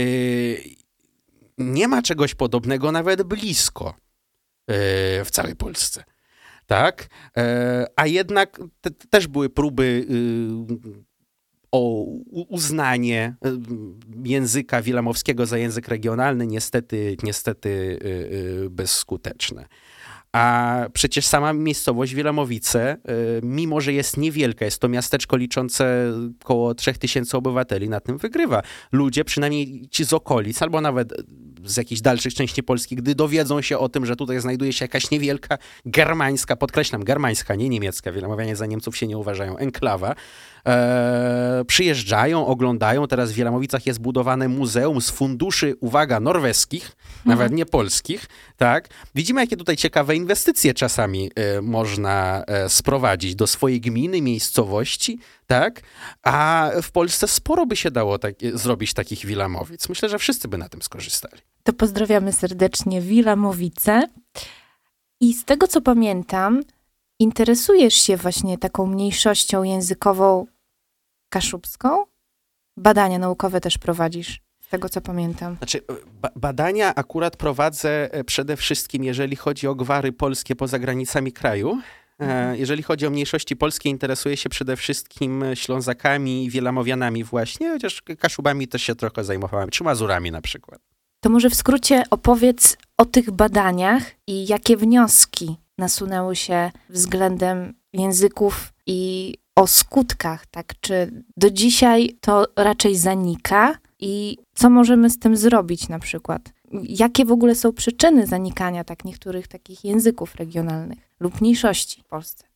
nie 1.59 1.89
ma 1.89 2.03
czegoś 2.03 2.35
podobnego 2.35 2.93
nawet 2.93 3.23
blisko. 3.23 3.95
E, 4.69 5.25
w 5.25 5.31
całej 5.31 5.57
Polsce. 5.57 6.05
Tak? 6.67 7.09
E, 7.37 7.87
a 7.97 8.07
jednak 8.07 8.61
te, 8.81 8.91
też 8.91 9.27
były 9.27 9.51
próby 9.51 10.07
y, 10.11 11.09
o 11.73 12.05
uznanie 12.33 13.37
języka 14.25 14.83
wilamowskiego 14.83 15.47
za 15.47 15.59
język 15.59 15.89
regionalny, 15.89 16.47
niestety, 16.47 17.17
niestety 17.23 17.99
bezskuteczne. 18.71 19.67
A 20.33 20.85
przecież 20.93 21.27
sama 21.27 21.53
miejscowość 21.53 22.15
Wielamowice, 22.15 22.97
mimo 23.43 23.81
że 23.81 23.93
jest 23.93 24.17
niewielka, 24.17 24.65
jest 24.65 24.81
to 24.81 24.89
miasteczko 24.89 25.37
liczące 25.37 26.13
około 26.43 26.75
3000 26.75 27.39
obywateli, 27.39 27.89
na 27.89 28.01
tym 28.01 28.19
wygrywa. 28.19 28.63
Ludzie, 28.93 29.25
przynajmniej 29.25 29.89
ci 29.91 30.05
z 30.05 30.13
okolic, 30.13 30.63
albo 30.63 30.81
nawet 30.81 31.13
z 31.65 31.77
jakichś 31.77 32.01
dalszych 32.01 32.35
części 32.35 32.63
Polski, 32.63 32.97
gdy 32.97 33.15
dowiedzą 33.15 33.63
się 33.63 33.79
o 33.79 33.89
tym, 33.89 34.07
że 34.07 34.17
tutaj 34.17 34.41
znajduje 34.41 34.73
się 34.73 34.85
jakaś 34.85 35.11
niewielka 35.11 35.59
germańska, 35.87 36.57
podkreślam, 36.57 37.05
germańska, 37.05 37.55
nie 37.55 37.69
niemiecka, 37.69 38.13
wielomawianie 38.13 38.57
za 38.57 38.67
Niemców 38.67 38.97
się 38.97 39.07
nie 39.07 39.19
uważają, 39.19 39.57
enklawa, 39.57 40.15
e, 40.67 41.65
przyjeżdżają, 41.67 42.47
oglądają. 42.47 43.07
Teraz 43.07 43.33
w 43.33 43.35
Wielamowicach 43.35 43.87
jest 43.87 44.01
budowane 44.01 44.49
muzeum 44.49 45.01
z 45.01 45.11
funduszy, 45.11 45.75
uwaga, 45.81 46.21
norweskich, 46.21 46.85
mhm. 46.85 47.39
nawet 47.39 47.53
nie 47.53 47.67
polskich, 47.67 48.27
tak? 48.57 48.89
Widzimy, 49.15 49.41
jakie 49.41 49.57
tutaj 49.57 49.77
ciekawe 49.77 50.17
inwestycje 50.17 50.75
czasami 50.75 51.31
e, 51.35 51.63
można 51.63 52.45
e, 52.47 52.69
sprowadzić 52.69 53.35
do 53.35 53.47
swojej 53.47 53.81
gminy, 53.81 54.23
miejscowości, 54.23 55.19
tak? 55.49 55.81
A 56.23 56.71
w 56.83 56.91
Polsce 56.91 57.29
sporo 57.29 57.67
by 57.67 57.77
się 57.77 57.91
dało 57.91 58.19
tak, 58.19 58.35
zrobić 58.55 58.95
takich 58.95 59.27
Wilamowic. 59.27 59.89
Myślę, 59.89 60.09
że 60.09 60.19
wszyscy 60.19 60.49
by 60.49 60.59
na 60.59 60.69
tym 60.69 60.83
skorzystali. 60.83 61.43
To 61.63 61.73
pozdrawiamy 61.73 62.33
serdecznie 62.33 63.01
Wilamowice. 63.01 64.09
I 65.21 65.35
z 65.35 65.45
tego, 65.45 65.69
co 65.69 65.81
pamiętam, 65.81 66.63
interesujesz 67.19 67.95
się 67.95 68.17
właśnie 68.17 68.59
taką 68.59 68.87
mniejszością 68.87 69.63
językową 69.63 70.47
kaszubską? 71.29 72.05
Badania 72.77 73.19
naukowe 73.19 73.61
też 73.61 73.79
prowadzisz 73.79 74.41
z 74.69 74.71
tego 74.71 74.89
co 74.89 75.01
pamiętam. 75.01 75.57
Znaczy, 75.57 75.81
ba 76.21 76.31
badania 76.37 76.95
akurat 76.95 77.37
prowadzę 77.37 78.15
e, 78.15 78.25
przede 78.25 78.57
wszystkim, 78.57 79.05
jeżeli 79.05 79.37
chodzi 79.37 79.67
o 79.67 79.75
gwary 79.75 80.13
polskie 80.13 80.57
poza 80.57 80.79
granicami 80.79 81.33
kraju. 81.33 81.81
E. 82.19 82.59
Jeżeli 82.59 82.83
chodzi 82.83 83.07
o 83.07 83.11
mniejszości 83.11 83.57
polskie, 83.57 83.91
interesuję 83.91 84.37
się 84.37 84.49
przede 84.49 84.77
wszystkim 84.77 85.45
Ślązakami 85.55 86.45
i 86.45 86.51
Wielamowianami 86.51 87.25
właśnie, 87.25 87.71
chociaż 87.71 88.03
Kaszubami 88.19 88.69
też 88.69 88.83
się 88.83 88.95
trochę 88.95 89.25
zajmowałem, 89.25 89.71
czy 89.71 89.85
Mazurami 89.85 90.31
na 90.31 90.41
przykład. 90.41 90.81
To 91.21 91.31
może 91.31 91.51
w 91.51 91.55
skrócie 91.55 92.05
opowiedz 92.11 92.77
o 92.97 93.05
tych 93.05 93.31
badaniach 93.31 94.03
i 94.27 94.47
jakie 94.47 94.77
wnioski 94.77 95.57
nasunęły 95.79 96.37
się 96.37 96.71
względem 96.89 97.75
języków 97.93 98.73
i 98.87 99.35
o 99.57 99.67
skutkach, 99.67 100.47
tak? 100.47 100.75
Czy 100.81 101.25
do 101.37 101.51
dzisiaj 101.51 102.17
to 102.21 102.47
raczej 102.57 102.97
zanika 102.97 103.79
i 103.99 104.39
co 104.55 104.71
możemy 104.71 105.11
z 105.11 105.19
tym 105.19 105.37
zrobić 105.37 105.89
na 105.89 105.99
przykład? 105.99 106.53
Jakie 106.83 107.25
w 107.25 107.33
ogóle 107.33 107.55
są 107.55 107.73
przyczyny 107.73 108.27
zanikania 108.27 108.85
tak 108.85 109.05
niektórych 109.05 109.49
takich 109.49 109.85
języków 109.85 110.35
regionalnych 110.35 111.08
lub 111.21 111.41
mniejszości 111.41 112.03
w 112.03 112.05
Polsce? 112.05 112.49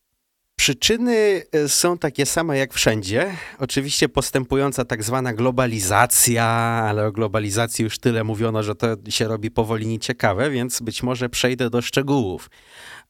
Przyczyny 0.57 1.43
e, 1.53 1.69
są 1.69 1.99
takie 1.99 2.27
same 2.27 2.59
jak 2.59 2.75
wszędzie. 2.75 3.37
Oczywiście 3.59 4.09
postępująca 4.09 4.85
tak 4.85 5.03
zwana 5.03 5.33
globalizacja, 5.33 6.45
ale 6.89 7.07
o 7.07 7.13
globalizacji 7.13 7.83
już 7.83 7.99
tyle 7.99 8.25
mówiono, 8.25 8.63
że 8.63 8.75
to 8.75 8.87
się 9.09 9.29
robi 9.29 9.51
powoli 9.51 9.87
nieciekawe, 9.87 10.51
więc 10.51 10.81
być 10.81 11.03
może 11.03 11.29
przejdę 11.29 11.71
do 11.71 11.83
szczegółów. 11.83 12.51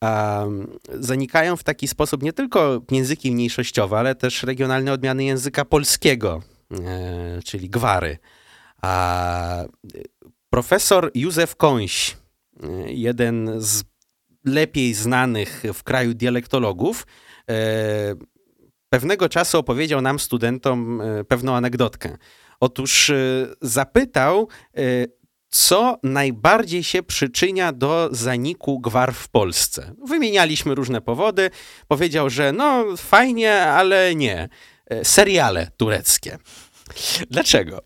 Um, 0.01 0.79
zanikają 0.95 1.57
w 1.57 1.65
taki 1.65 1.89
sposób 1.89 2.23
nie 2.23 2.33
tylko 2.33 2.83
języki 2.91 3.33
mniejszościowe, 3.33 3.99
ale 3.99 4.15
też 4.15 4.43
regionalne 4.43 4.93
odmiany 4.93 5.25
języka 5.25 5.65
polskiego, 5.65 6.43
e, 6.71 7.43
czyli 7.45 7.71
gwary. 7.71 8.19
A 8.83 9.65
profesor 10.51 11.11
Józef 11.15 11.57
Końś, 11.57 12.17
e, 12.63 12.93
jeden 12.93 13.51
z 13.59 13.92
lepiej 14.45 14.95
znanych 14.95 15.63
w 15.75 15.83
kraju 15.83 16.15
dialektologów, 16.15 17.07
E, 17.51 18.15
pewnego 18.89 19.29
czasu 19.29 19.59
opowiedział 19.59 20.01
nam, 20.01 20.19
studentom, 20.19 21.01
e, 21.01 21.25
pewną 21.25 21.55
anegdotkę. 21.57 22.17
Otóż 22.61 23.11
e, 23.11 23.15
zapytał, 23.61 24.49
co 25.49 25.99
najbardziej 26.03 26.85
się 26.85 27.03
przyczynia 27.03 27.73
do 27.73 28.09
zaniku 28.13 28.81
gwar 28.81 29.15
w 29.15 29.29
Polsce. 29.29 29.95
Wymienialiśmy 30.09 30.75
różne 30.75 31.01
powody. 31.01 31.51
Powiedział, 31.89 32.31
że 32.31 32.53
no 32.53 32.85
fajnie, 32.97 33.63
ale 33.63 34.15
nie. 34.15 34.49
Seriale 35.03 35.71
tureckie. 35.77 36.39
Dlaczego? 37.31 37.83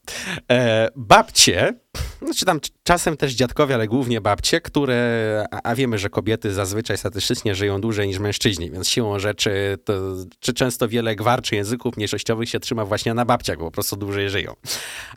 E, 0.50 0.88
babcie, 0.96 1.74
znaczy 2.22 2.44
tam 2.44 2.60
czasem 2.82 3.16
też 3.16 3.32
dziadkowie, 3.32 3.74
ale 3.74 3.86
głównie 3.86 4.20
babcie, 4.20 4.60
które, 4.60 5.44
a, 5.64 5.74
wiemy, 5.74 5.98
że 5.98 6.10
kobiety 6.10 6.52
zazwyczaj 6.52 6.98
statystycznie 6.98 7.54
żyją 7.54 7.80
dłużej 7.80 8.08
niż 8.08 8.18
mężczyźni, 8.18 8.70
więc 8.70 8.88
siłą 8.88 9.18
rzeczy 9.18 9.78
to, 9.84 9.94
czy 10.40 10.54
często 10.54 10.88
wiele 10.88 11.16
gwar 11.16 11.42
czy 11.42 11.54
języków 11.54 11.96
mniejszościowych 11.96 12.48
się 12.48 12.60
trzyma 12.60 12.84
właśnie 12.84 13.14
na 13.14 13.24
babciach, 13.24 13.58
bo 13.58 13.64
po 13.64 13.70
prostu 13.70 13.96
dłużej 13.96 14.30
żyją. 14.30 14.54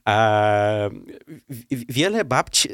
E, 0.10 0.90
wiele 1.70 2.26
babci 2.26 2.70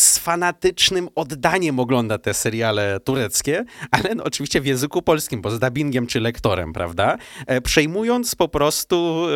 z 0.00 0.18
fanatycznym 0.18 1.08
oddaniem 1.14 1.80
ogląda 1.80 2.18
te 2.18 2.34
seriale 2.34 3.00
tureckie, 3.04 3.64
ale 3.90 4.14
no, 4.14 4.24
oczywiście 4.24 4.60
w 4.60 4.66
języku 4.66 5.02
polskim, 5.02 5.42
bo 5.42 5.50
z 5.50 5.58
dubbingiem 5.58 6.06
czy 6.06 6.20
lektorem, 6.20 6.72
prawda? 6.72 7.16
E, 7.46 7.60
przejmując 7.60 8.34
po 8.34 8.48
prostu 8.48 9.26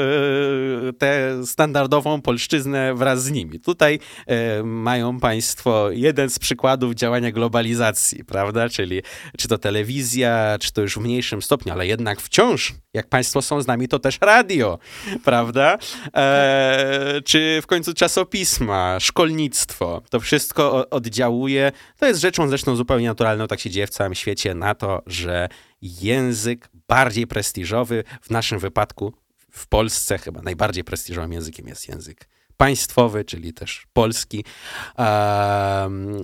e, 0.89 0.93
tę 0.93 1.47
standardową 1.47 2.23
polszczyznę 2.23 2.95
wraz 2.95 3.23
z 3.23 3.31
nimi. 3.31 3.61
Tutaj 3.61 3.99
e, 4.27 4.63
mają 4.63 5.21
państwo 5.21 5.91
jeden 5.91 6.31
z 6.31 6.39
przykładów 6.39 6.95
działania 6.95 7.33
globalizacji, 7.33 8.25
prawda? 8.25 8.69
Czyli 8.69 9.03
czy 9.39 9.49
to 9.49 9.59
telewizja, 9.59 10.57
czy 10.61 10.73
to 10.73 10.83
już 10.83 10.95
w 10.95 11.01
mniejszym 11.01 11.43
stopniu, 11.43 11.73
ale 11.73 11.87
jednak 11.87 12.21
wciąż, 12.21 12.75
jak 12.95 13.09
państwo 13.09 13.43
są 13.43 13.63
z 13.63 13.67
nami, 13.67 13.89
to 13.89 13.99
też 13.99 14.19
radio, 14.21 14.79
prawda? 15.25 15.79
E, 16.17 17.21
czy 17.25 17.61
w 17.63 17.67
końcu 17.67 17.95
czasopisma, 17.95 19.01
szkolnictwo, 19.01 20.03
to 20.11 20.21
wszystko 20.21 20.54
wszystko 20.55 20.91
oddziałuje. 20.91 21.73
To 21.99 22.07
jest 22.07 22.21
rzeczą 22.21 22.49
zresztą 22.49 22.77
zupełnie 22.77 23.09
naturalną, 23.09 23.47
tak 23.47 23.61
się 23.61 23.71
dzieje 23.71 23.87
w 23.87 23.91
całym 23.91 24.15
świecie, 24.15 24.55
na 24.55 24.75
to, 24.75 25.03
że 25.07 25.49
język 25.83 26.69
bardziej 26.89 27.27
prestiżowy, 27.27 28.05
w 28.23 28.31
naszym 28.31 28.59
wypadku 28.59 29.15
w 29.51 29.67
Polsce 29.67 30.19
chyba 30.19 30.43
najbardziej 30.43 30.85
prestiżowym 30.85 31.33
językiem 31.33 31.69
jest 31.69 31.89
język 31.89 32.29
państwowy, 32.57 33.25
czyli 33.25 33.53
też 33.53 33.87
polski, 33.93 34.45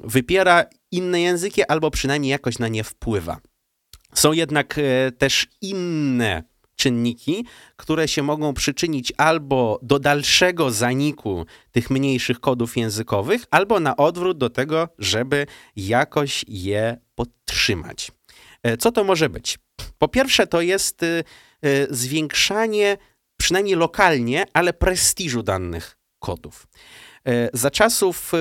wypiera 0.04 0.64
inne 0.90 1.20
języki 1.20 1.64
albo 1.64 1.90
przynajmniej 1.90 2.30
jakoś 2.30 2.58
na 2.58 2.68
nie 2.68 2.84
wpływa. 2.84 3.38
Są 4.14 4.32
jednak 4.32 4.78
e, 4.78 5.12
też 5.12 5.46
inne 5.60 6.42
czynniki, 6.80 7.44
które 7.76 8.08
się 8.08 8.22
mogą 8.22 8.54
przyczynić 8.54 9.12
albo 9.16 9.78
do 9.82 9.98
dalszego 9.98 10.70
zaniku 10.70 11.46
tych 11.72 11.90
mniejszych 11.90 12.40
kodów 12.40 12.76
językowych, 12.76 13.44
albo 13.50 13.80
na 13.80 13.96
odwrót 13.96 14.38
do 14.38 14.50
tego, 14.50 14.88
żeby 14.98 15.46
jakoś 15.76 16.44
je 16.48 16.96
podtrzymać. 17.14 18.10
E, 18.62 18.76
co 18.76 18.92
to 18.92 19.04
może 19.04 19.28
być? 19.28 19.58
Po 19.98 20.08
pierwsze, 20.08 20.46
to 20.46 20.60
jest 20.60 21.02
e, 21.02 21.06
e, 21.06 21.22
zwiększanie, 21.90 22.96
przynajmniej 23.36 23.76
lokalnie, 23.76 24.44
ale 24.52 24.72
prestiżu 24.72 25.42
danych 25.42 25.96
kodów. 26.18 26.66
Za 27.52 27.70
czasów 27.70 28.32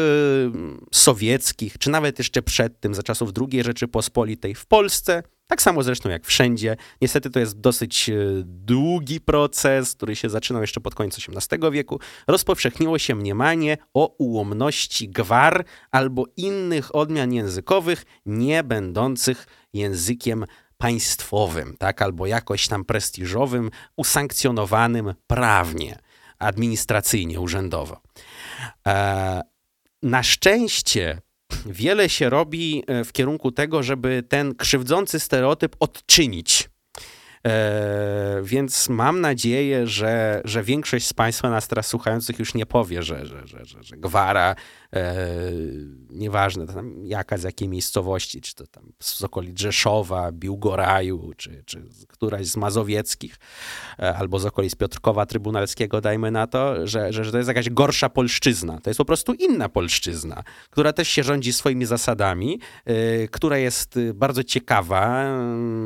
sowieckich, 0.91 1.77
czy 1.77 1.89
nawet 1.89 2.19
jeszcze 2.19 2.41
przed 2.41 2.79
tym, 2.79 2.95
za 2.95 3.03
czasów 3.03 3.29
II 3.41 3.63
Rzeczypospolitej 3.63 4.55
w 4.55 4.65
Polsce, 4.65 5.23
tak 5.49 5.61
samo 5.61 5.83
zresztą 5.83 6.09
jak 6.09 6.25
wszędzie. 6.25 6.75
Niestety 7.01 7.29
to 7.29 7.39
jest 7.39 7.59
dosyć 7.59 8.09
e, 8.09 8.13
długi 8.45 9.21
proces, 9.21 9.95
który 9.95 10.15
się 10.15 10.29
zaczynał 10.29 10.61
jeszcze 10.61 10.81
pod 10.81 10.95
koniec 10.95 11.17
XVIII 11.29 11.71
wieku. 11.71 11.99
Rozpowszechniło 12.27 12.99
się 12.99 13.15
mniemanie 13.15 13.77
o 13.93 14.15
ułomności 14.17 15.09
gwar 15.09 15.65
albo 15.91 16.25
innych 16.37 16.95
odmian 16.95 17.33
językowych, 17.33 18.05
nie 18.25 18.63
będących 18.63 19.47
językiem 19.73 20.45
państwowym, 20.77 21.75
tak, 21.77 22.01
albo 22.01 22.25
jakoś 22.25 22.67
tam 22.67 22.85
prestiżowym, 22.85 23.71
usankcjonowanym 23.97 25.13
prawnie, 25.27 25.99
administracyjnie, 26.39 27.39
urzędowo. 27.39 28.01
E, 28.87 29.41
na 30.03 30.23
szczęście 30.23 31.21
wiele 31.65 32.09
się 32.09 32.29
robi 32.29 32.83
e, 32.87 33.03
w 33.03 33.13
kierunku 33.13 33.51
tego, 33.51 33.83
żeby 33.83 34.23
ten 34.29 34.55
krzywdzący 34.55 35.19
stereotyp 35.19 35.75
odczynić. 35.79 36.69
E, 37.47 38.41
więc 38.43 38.89
mam 38.89 39.21
nadzieję, 39.21 39.87
że, 39.87 40.41
że 40.45 40.63
większość 40.63 41.07
z 41.07 41.13
Państwa 41.13 41.49
nas 41.49 41.67
teraz 41.67 41.87
słuchających 41.87 42.39
już 42.39 42.53
nie 42.53 42.65
powie, 42.65 43.03
że, 43.03 43.25
że, 43.25 43.47
że, 43.47 43.65
że, 43.65 43.83
że 43.83 43.97
gwara 43.97 44.55
nieważne 46.09 46.67
tam 46.67 47.05
jaka, 47.05 47.37
z 47.37 47.43
jakiej 47.43 47.67
miejscowości, 47.69 48.41
czy 48.41 48.55
to 48.55 48.67
tam 48.67 48.91
z 48.99 49.23
okolic 49.23 49.59
Rzeszowa, 49.59 50.31
Biłgoraju, 50.31 51.31
czy, 51.37 51.63
czy 51.65 51.83
któraś 52.07 52.47
z 52.47 52.57
mazowieckich, 52.57 53.35
e, 53.99 54.15
albo 54.15 54.39
z 54.39 54.45
okolic 54.45 54.75
Piotrkowa 54.75 55.25
Trybunalskiego, 55.25 56.01
dajmy 56.01 56.31
na 56.31 56.47
to, 56.47 56.87
że, 56.87 57.13
że, 57.13 57.23
że 57.23 57.31
to 57.31 57.37
jest 57.37 57.47
jakaś 57.47 57.69
gorsza 57.69 58.09
polszczyzna. 58.09 58.79
To 58.81 58.89
jest 58.89 58.97
po 58.97 59.05
prostu 59.05 59.33
inna 59.33 59.69
polszczyzna, 59.69 60.43
która 60.69 60.93
też 60.93 61.07
się 61.07 61.23
rządzi 61.23 61.53
swoimi 61.53 61.85
zasadami, 61.85 62.59
e, 62.85 63.27
która 63.27 63.57
jest 63.57 63.99
bardzo 64.13 64.43
ciekawa, 64.43 65.33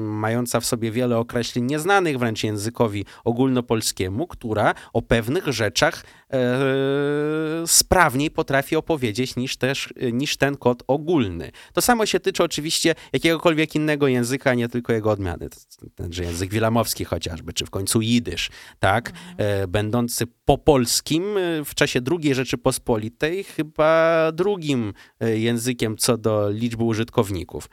mająca 0.04 0.60
w 0.60 0.66
sobie 0.66 0.92
wiele 0.92 1.18
określeń 1.18 1.66
nieznanych 1.66 2.20
wręcz 2.20 2.44
językowi 2.44 3.06
ogólnopolskiemu, 3.24 4.28
która 4.28 4.74
o 4.94 5.02
pewnych 5.02 5.48
rzeczach 5.48 6.04
e, 6.34 7.68
sprawniej 7.68 8.32
potrafi 8.32 8.76
opowiedzieć 8.94 9.36
niż 9.36 9.58
też 9.58 9.94
niż 10.14 10.38
ten 10.38 10.58
kod 10.58 10.84
ogólny. 10.88 11.52
To 11.74 11.82
samo 11.82 12.06
się 12.06 12.20
tyczy 12.20 12.44
oczywiście 12.44 12.96
jakiegokolwiek 13.14 13.76
innego 13.76 14.08
języka, 14.08 14.54
nie 14.54 14.70
tylko 14.70 14.94
jego 14.94 15.12
odmiany. 15.12 15.50
Tenże 15.96 16.24
język 16.24 16.52
wilamowski 16.52 17.06
chociażby, 17.06 17.54
czy 17.54 17.66
w 17.66 17.70
końcu 17.70 18.02
jidysz, 18.02 18.50
tak? 18.80 19.10
Mhm. 19.10 19.72
Będący 19.72 20.26
po 20.46 20.58
polskim 20.58 21.38
e, 21.38 21.66
w 21.66 21.76
czasie 21.76 22.00
II 22.12 22.36
Rzeczypospolitej 22.36 23.44
chyba 23.44 24.32
drugim 24.32 24.94
e, 25.20 25.38
językiem 25.38 25.98
co 25.98 26.18
do 26.18 26.50
liczby 26.50 26.84
użytkowników. 26.84 27.70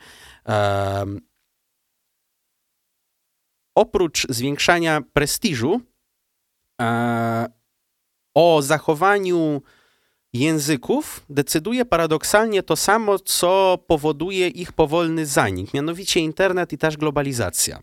oprócz 3.75 4.27
zwiększania 4.29 5.01
prestiżu, 5.13 5.81
o 8.35 8.61
zachowaniu 8.61 9.61
języków 10.33 11.25
decyduje 11.29 11.85
paradoksalnie 11.85 12.63
to 12.63 12.75
samo, 12.75 13.19
co 13.19 13.77
powoduje 13.87 14.47
ich 14.47 14.71
powolny 14.71 15.25
zanik, 15.25 15.73
mianowicie 15.73 16.19
internet 16.19 16.73
i 16.73 16.77
też 16.77 16.97
globalizacja. 16.97 17.79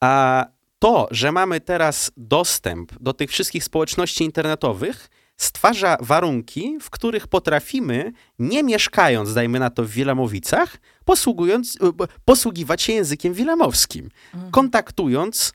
A 0.00 0.44
to, 0.78 1.08
że 1.10 1.32
mamy 1.32 1.60
teraz 1.60 2.12
dostęp 2.16 2.98
do 3.00 3.12
tych 3.12 3.30
wszystkich 3.30 3.64
społeczności 3.64 4.24
internetowych, 4.24 5.08
stwarza 5.36 5.96
warunki, 6.00 6.78
w 6.80 6.90
których 6.90 7.28
potrafimy, 7.28 8.12
nie 8.38 8.62
mieszkając, 8.62 9.34
dajmy 9.34 9.58
na 9.58 9.70
to, 9.70 9.84
w 9.84 9.88
Wilamowicach, 9.88 10.76
posługując, 11.04 11.76
y, 11.76 11.78
posługiwać 12.24 12.82
się 12.82 12.92
językiem 12.92 13.34
wilamowskim, 13.34 14.10
mhm. 14.34 14.52
kontaktując 14.52 15.52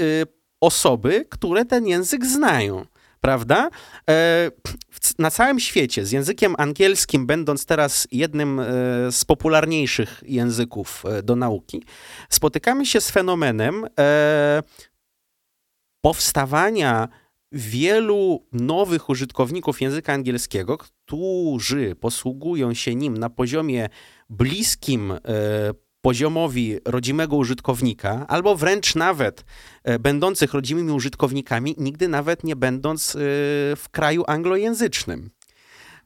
y, 0.00 0.26
osoby, 0.60 1.26
które 1.30 1.64
ten 1.64 1.86
język 1.86 2.26
znają 2.26 2.86
prawda? 3.24 3.70
E, 4.10 4.50
na 5.18 5.30
całym 5.30 5.60
świecie 5.60 6.06
z 6.06 6.12
językiem 6.12 6.54
angielskim, 6.58 7.26
będąc 7.26 7.66
teraz 7.66 8.08
jednym 8.12 8.60
e, 8.60 8.64
z 9.12 9.24
popularniejszych 9.24 10.22
języków 10.26 11.04
e, 11.06 11.22
do 11.22 11.36
nauki, 11.36 11.82
spotykamy 12.30 12.86
się 12.86 13.00
z 13.00 13.10
fenomenem 13.10 13.86
powstawania 16.00 17.08
wielu 17.52 18.46
nowych 18.52 19.08
użytkowników 19.08 19.80
języka 19.80 20.12
angielskiego, 20.12 20.78
którzy 20.78 21.94
posługują 22.00 22.74
się 22.74 22.94
nim 22.94 23.18
na 23.18 23.30
poziomie 23.30 23.88
bliskim 24.30 25.12
poziomowi 26.04 26.78
rodzimego 26.84 27.36
użytkownika, 27.36 28.26
albo 28.28 28.56
wręcz 28.56 28.94
nawet 28.94 29.44
e, 29.84 29.98
będących 29.98 30.54
rodzimymi 30.54 30.92
użytkownikami, 30.92 31.74
nigdy 31.78 32.08
nawet 32.08 32.44
nie 32.44 32.56
będąc 32.56 33.16
e, 33.16 33.18
w 33.76 33.84
kraju 33.90 34.24
anglojęzycznym. 34.26 35.30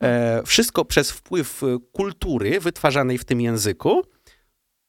E, 0.03 0.43
wszystko 0.47 0.85
przez 0.85 1.11
wpływ 1.11 1.63
kultury 1.93 2.61
wytwarzanej 2.61 3.19
w 3.19 3.25
tym 3.25 3.41
języku, 3.41 4.03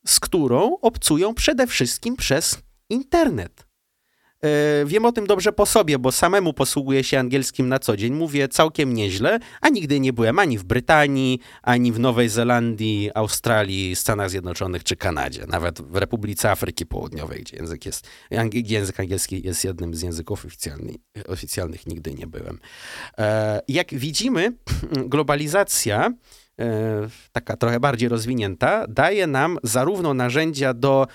z 0.08 0.20
którą 0.20 0.78
obcują 0.82 1.34
przede 1.34 1.68
wszystkim 1.68 2.16
przez 2.16 2.60
internet. 2.90 3.69
E, 4.44 4.86
wiem 4.86 5.06
o 5.06 5.12
tym 5.12 5.28
dobrze 5.28 5.52
po 5.52 5.66
sobie, 5.66 6.00
bo 6.00 6.12
samemu 6.12 6.54
posługuję 6.54 7.04
się 7.04 7.20
angielskim 7.20 7.70
na 7.70 7.80
co 7.80 7.98
dzień. 7.98 8.14
Mówię 8.14 8.48
całkiem 8.48 8.94
nieźle, 8.94 9.40
a 9.62 9.70
nigdy 9.70 10.00
nie 10.00 10.14
byłem 10.14 10.40
ani 10.40 10.58
w 10.58 10.64
Brytanii, 10.64 11.40
ani 11.62 11.92
w 11.92 12.00
Nowej 12.00 12.30
Zelandii, 12.30 13.12
Australii, 13.16 13.96
Stanach 13.96 14.30
Zjednoczonych 14.30 14.84
czy 14.84 14.96
Kanadzie. 14.96 15.46
Nawet 15.48 15.82
w 15.82 15.96
Republice 15.96 16.52
Afryki 16.52 16.86
Południowej, 16.86 17.42
gdzie 17.42 17.58
język, 17.58 17.86
jest, 17.86 18.08
język 18.54 19.00
angielski 19.00 19.46
jest 19.46 19.64
jednym 19.64 19.94
z 19.94 20.02
języków 20.02 20.46
oficjalnych, 20.46 20.96
oficjalnych 21.28 21.88
nigdy 21.88 22.14
nie 22.14 22.28
byłem. 22.28 22.60
E, 23.18 23.62
jak 23.68 23.94
widzimy, 23.94 24.54
globalizacja 25.14 26.14
e, 26.60 27.10
taka 27.32 27.58
trochę 27.58 27.80
bardziej 27.80 28.10
rozwinięta, 28.10 28.86
daje 28.88 29.28
nam 29.28 29.58
zarówno 29.64 30.14
narzędzia 30.14 30.74
do 30.74 31.08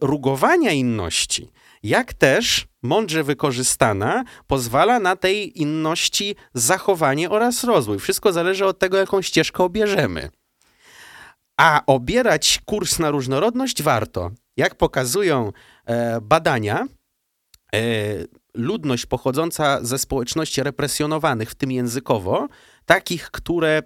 rugowania 0.00 0.72
inności, 0.72 1.50
jak 1.82 2.14
też 2.14 2.66
mądrze 2.82 3.24
wykorzystana 3.24 4.24
pozwala 4.46 5.00
na 5.00 5.16
tej 5.16 5.60
inności 5.60 6.36
zachowanie 6.54 7.30
oraz 7.30 7.64
rozwój. 7.64 7.98
Wszystko 7.98 8.32
zależy 8.32 8.66
od 8.66 8.78
tego, 8.78 8.96
jaką 8.96 9.22
ścieżkę 9.22 9.64
obierzemy. 9.64 10.30
A 11.56 11.82
obierać 11.86 12.60
kurs 12.64 12.98
na 12.98 13.10
różnorodność 13.10 13.82
warto. 13.82 14.30
Jak 14.56 14.74
pokazują 14.74 15.52
e, 15.86 16.20
badania, 16.20 16.86
e, 17.74 17.80
ludność 18.54 19.06
pochodząca 19.06 19.78
ze 19.82 19.98
społeczności 19.98 20.62
represjonowanych, 20.62 21.50
w 21.50 21.54
tym 21.54 21.72
językowo, 21.72 22.48
takich, 22.86 23.30
które 23.30 23.82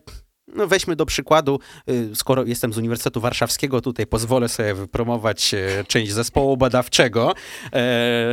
no 0.54 0.66
weźmy 0.66 0.96
do 0.96 1.06
przykładu, 1.06 1.60
y, 1.90 2.10
skoro 2.14 2.44
jestem 2.44 2.72
z 2.72 2.78
Uniwersytetu 2.78 3.20
Warszawskiego, 3.20 3.80
tutaj 3.80 4.06
pozwolę 4.06 4.48
sobie 4.48 4.74
wypromować 4.74 5.54
e, 5.54 5.84
część 5.88 6.12
zespołu 6.12 6.56
badawczego 6.56 7.32
e, 7.32 7.34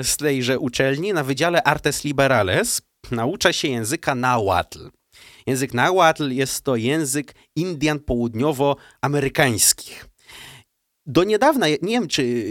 z 0.04 0.18
tejże 0.18 0.60
uczelni. 0.60 1.14
Na 1.14 1.24
Wydziale 1.24 1.64
Artes 1.64 2.04
Liberales 2.04 2.82
naucza 3.12 3.54
się 3.54 3.68
języka 3.68 4.16
Nahuatl. 4.16 4.90
Język 5.48 5.74
Nahuatl 5.74 6.32
jest 6.32 6.64
to 6.64 6.76
język 6.76 7.36
Indian 7.56 8.00
południowoamerykańskich 8.00 10.11
do 11.06 11.24
niedawna, 11.24 11.68
nie 11.68 11.78
wiem 11.82 12.08
czy 12.08 12.46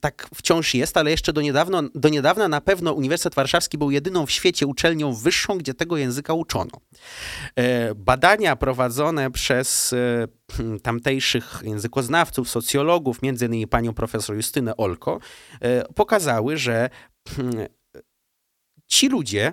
tak 0.00 0.28
wciąż 0.34 0.74
jest, 0.74 0.96
ale 0.96 1.10
jeszcze 1.10 1.32
do, 1.32 1.40
niedawno, 1.40 1.82
do 1.94 2.08
niedawna 2.08 2.48
na 2.48 2.60
pewno 2.60 2.92
Uniwersytet 2.92 3.34
Warszawski 3.34 3.78
był 3.78 3.90
jedyną 3.90 4.26
w 4.26 4.30
świecie 4.30 4.66
uczelnią 4.66 5.12
wyższą, 5.12 5.58
gdzie 5.58 5.74
tego 5.74 5.96
języka 5.96 6.34
uczono. 6.34 6.70
E, 7.56 7.94
badania 7.94 8.56
prowadzone 8.56 9.30
przez 9.30 9.92
e, 9.92 10.78
tamtejszych 10.82 11.62
językoznawców, 11.64 12.48
socjologów, 12.48 13.22
między 13.22 13.46
innymi 13.46 13.66
panią 13.66 13.94
profesor 13.94 14.36
Justynę 14.36 14.76
Olko, 14.76 15.18
e, 15.60 15.84
pokazały, 15.84 16.56
że 16.56 16.90
ci 18.86 19.08
ludzie, 19.08 19.52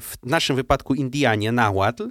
w 0.00 0.14
naszym 0.26 0.56
wypadku 0.56 0.94
Indianie, 0.94 1.52
Nahuatl, 1.52 2.10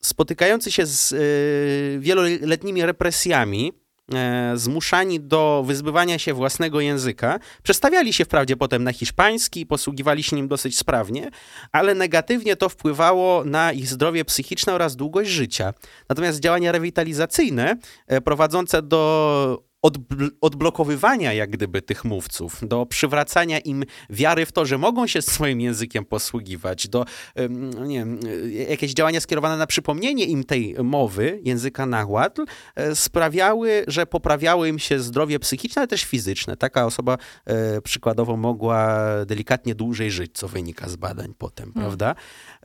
spotykający 0.00 0.72
się 0.72 0.86
z 0.86 1.12
y, 1.12 1.98
wieloletnimi 2.00 2.86
represjami, 2.86 3.72
e, 4.14 4.52
zmuszani 4.54 5.20
do 5.20 5.64
wyzbywania 5.66 6.18
się 6.18 6.34
własnego 6.34 6.80
języka, 6.80 7.38
przestawiali 7.62 8.12
się 8.12 8.24
wprawdzie 8.24 8.56
potem 8.56 8.84
na 8.84 8.92
hiszpański, 8.92 9.66
posługiwali 9.66 10.22
się 10.22 10.36
nim 10.36 10.48
dosyć 10.48 10.78
sprawnie, 10.78 11.30
ale 11.72 11.94
negatywnie 11.94 12.56
to 12.56 12.68
wpływało 12.68 13.44
na 13.44 13.72
ich 13.72 13.88
zdrowie 13.88 14.24
psychiczne 14.24 14.74
oraz 14.74 14.96
długość 14.96 15.30
życia. 15.30 15.74
Natomiast 16.08 16.40
działania 16.40 16.72
rewitalizacyjne 16.72 17.76
e, 18.06 18.20
prowadzące 18.20 18.82
do 18.82 19.71
odblokowywania 20.40 21.32
jak 21.32 21.50
gdyby 21.50 21.82
tych 21.82 22.04
mówców, 22.04 22.58
do 22.62 22.86
przywracania 22.86 23.58
im 23.58 23.84
wiary 24.10 24.46
w 24.46 24.52
to, 24.52 24.66
że 24.66 24.78
mogą 24.78 25.06
się 25.06 25.22
swoim 25.22 25.60
językiem 25.60 26.04
posługiwać, 26.04 26.88
do 26.88 27.04
nie 27.86 27.98
wiem, 27.98 28.20
jakieś 28.68 28.92
działania 28.92 29.20
skierowane 29.20 29.56
na 29.56 29.66
przypomnienie 29.66 30.24
im 30.24 30.44
tej 30.44 30.74
mowy, 30.84 31.40
języka 31.44 31.86
nahłatl, 31.86 32.44
e, 32.74 32.96
sprawiały, 32.96 33.84
że 33.88 34.06
poprawiało 34.06 34.66
im 34.66 34.78
się 34.78 34.98
zdrowie 35.00 35.38
psychiczne, 35.38 35.80
ale 35.80 35.88
też 35.88 36.04
fizyczne. 36.04 36.56
Taka 36.56 36.86
osoba 36.86 37.18
e, 37.44 37.80
przykładowo 37.80 38.36
mogła 38.36 38.98
delikatnie 39.26 39.74
dłużej 39.74 40.10
żyć, 40.10 40.30
co 40.34 40.48
wynika 40.48 40.88
z 40.88 40.96
badań 40.96 41.34
potem, 41.38 41.72
hmm. 41.72 41.82
prawda? 41.82 42.14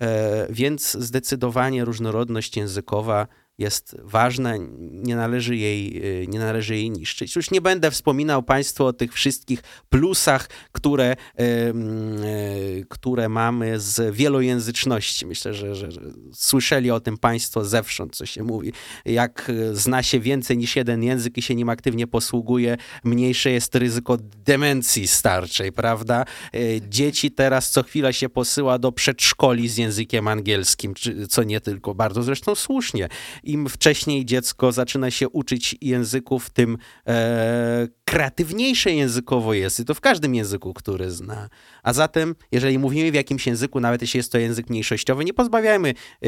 E, 0.01 0.47
więc 0.49 0.91
zdecydowanie 0.91 1.85
różnorodność 1.85 2.57
językowa 2.57 3.27
jest 3.57 3.95
ważna, 4.03 4.53
nie 4.79 5.15
należy, 5.15 5.55
jej, 5.55 6.05
y, 6.23 6.27
nie 6.27 6.39
należy 6.39 6.75
jej 6.75 6.91
niszczyć. 6.91 7.35
Już 7.35 7.51
nie 7.51 7.61
będę 7.61 7.91
wspominał 7.91 8.43
Państwu 8.43 8.85
o 8.85 8.93
tych 8.93 9.13
wszystkich 9.13 9.61
plusach, 9.89 10.49
które, 10.71 11.15
y, 11.39 12.85
które 12.89 13.29
mamy 13.29 13.79
z 13.79 14.15
wielojęzyczności. 14.15 15.25
Myślę, 15.25 15.53
że, 15.53 15.75
że, 15.75 15.91
że, 15.91 16.01
słyszeli 16.33 16.91
o 16.91 16.99
tym 16.99 17.17
Państwo 17.17 17.65
zewsząd, 17.65 18.15
co 18.15 18.25
się 18.25 18.43
mówi. 18.43 18.73
Jak 19.05 19.51
zna 19.73 20.03
się 20.03 20.19
więcej 20.19 20.57
niż 20.57 20.75
jeden 20.75 21.03
język 21.03 21.37
i 21.37 21.41
się 21.41 21.55
nim 21.55 21.69
aktywnie 21.69 22.07
posługuje, 22.07 22.77
mniejsze 23.03 23.51
jest 23.51 23.75
ryzyko 23.75 24.17
demencji 24.45 25.07
starczej, 25.07 25.71
prawda? 25.71 26.25
Y, 26.55 26.81
dzieci 26.89 27.31
teraz 27.31 27.71
co 27.71 27.83
chwila 27.83 28.13
się 28.13 28.29
posyła 28.29 28.79
do 28.79 28.91
przedszkoli 28.91 29.69
z 29.69 29.77
językiem 29.77 30.27
angielskim, 30.27 30.93
co 31.29 31.43
nie 31.43 31.61
tylko, 31.61 31.95
bardzo 31.95 32.23
zresztą 32.23 32.55
słusznie 32.55 33.09
im 33.47 33.69
wcześniej 33.69 34.25
dziecko 34.25 34.71
zaczyna 34.71 35.11
się 35.11 35.29
uczyć 35.29 35.75
języków, 35.81 36.49
tym 36.49 36.77
e, 37.07 37.87
kreatywniejsze 38.05 38.91
językowo 38.91 39.53
jest. 39.53 39.79
I 39.79 39.85
to 39.85 39.93
w 39.93 40.01
każdym 40.01 40.35
języku, 40.35 40.73
który 40.73 41.11
zna. 41.11 41.49
A 41.83 41.93
zatem, 41.93 42.35
jeżeli 42.51 42.79
mówimy 42.79 43.11
w 43.11 43.15
jakimś 43.15 43.47
języku, 43.47 43.79
nawet 43.79 44.01
jeśli 44.01 44.17
jest 44.17 44.31
to 44.31 44.37
język 44.37 44.69
mniejszościowy, 44.69 45.25
nie 45.25 45.33
pozbawiajmy 45.33 45.89
e, 45.89 46.27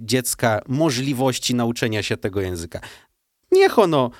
dziecka 0.00 0.60
możliwości 0.68 1.54
nauczenia 1.54 2.02
się 2.02 2.16
tego 2.16 2.40
języka. 2.40 2.80
Niech 3.52 3.78
ono 3.78 4.10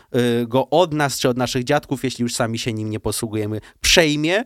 y, 0.42 0.46
go 0.46 0.70
od 0.70 0.94
nas 0.94 1.18
czy 1.18 1.28
od 1.28 1.36
naszych 1.36 1.64
dziadków, 1.64 2.04
jeśli 2.04 2.22
już 2.22 2.34
sami 2.34 2.58
się 2.58 2.72
nim 2.72 2.90
nie 2.90 3.00
posługujemy, 3.00 3.60
przejmie. 3.80 4.40
Y, 4.40 4.44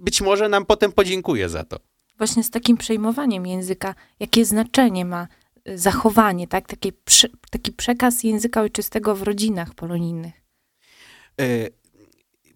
być 0.00 0.20
może 0.20 0.48
nam 0.48 0.66
potem 0.66 0.92
podziękuje 0.92 1.48
za 1.48 1.64
to. 1.64 1.76
Właśnie 2.18 2.44
z 2.44 2.50
takim 2.50 2.76
przejmowaniem 2.76 3.46
języka, 3.46 3.94
jakie 4.20 4.44
znaczenie 4.44 5.04
ma 5.04 5.28
zachowanie, 5.74 6.48
tak? 6.48 6.68
Taki, 6.68 6.92
taki 7.50 7.72
przekaz 7.72 8.24
języka 8.24 8.60
ojczystego 8.60 9.14
w 9.14 9.22
rodzinach 9.22 9.74
polonijnych. 9.74 10.34
E, 11.40 11.44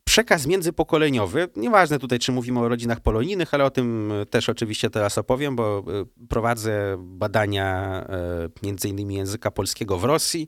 przekaz 0.04 0.46
międzypokoleniowy, 0.46 1.48
nieważne 1.56 1.98
tutaj, 1.98 2.18
czy 2.18 2.32
mówimy 2.32 2.60
o 2.60 2.68
rodzinach 2.68 3.00
polonijnych, 3.00 3.54
ale 3.54 3.64
o 3.64 3.70
tym 3.70 4.12
też 4.30 4.48
oczywiście 4.48 4.90
teraz 4.90 5.18
opowiem, 5.18 5.56
bo 5.56 5.78
e, 5.78 6.26
prowadzę 6.28 6.96
badania 6.98 8.00
e, 8.08 8.48
między 8.62 8.88
innymi 8.88 9.14
języka 9.14 9.50
polskiego 9.50 9.98
w 9.98 10.04
Rosji, 10.04 10.46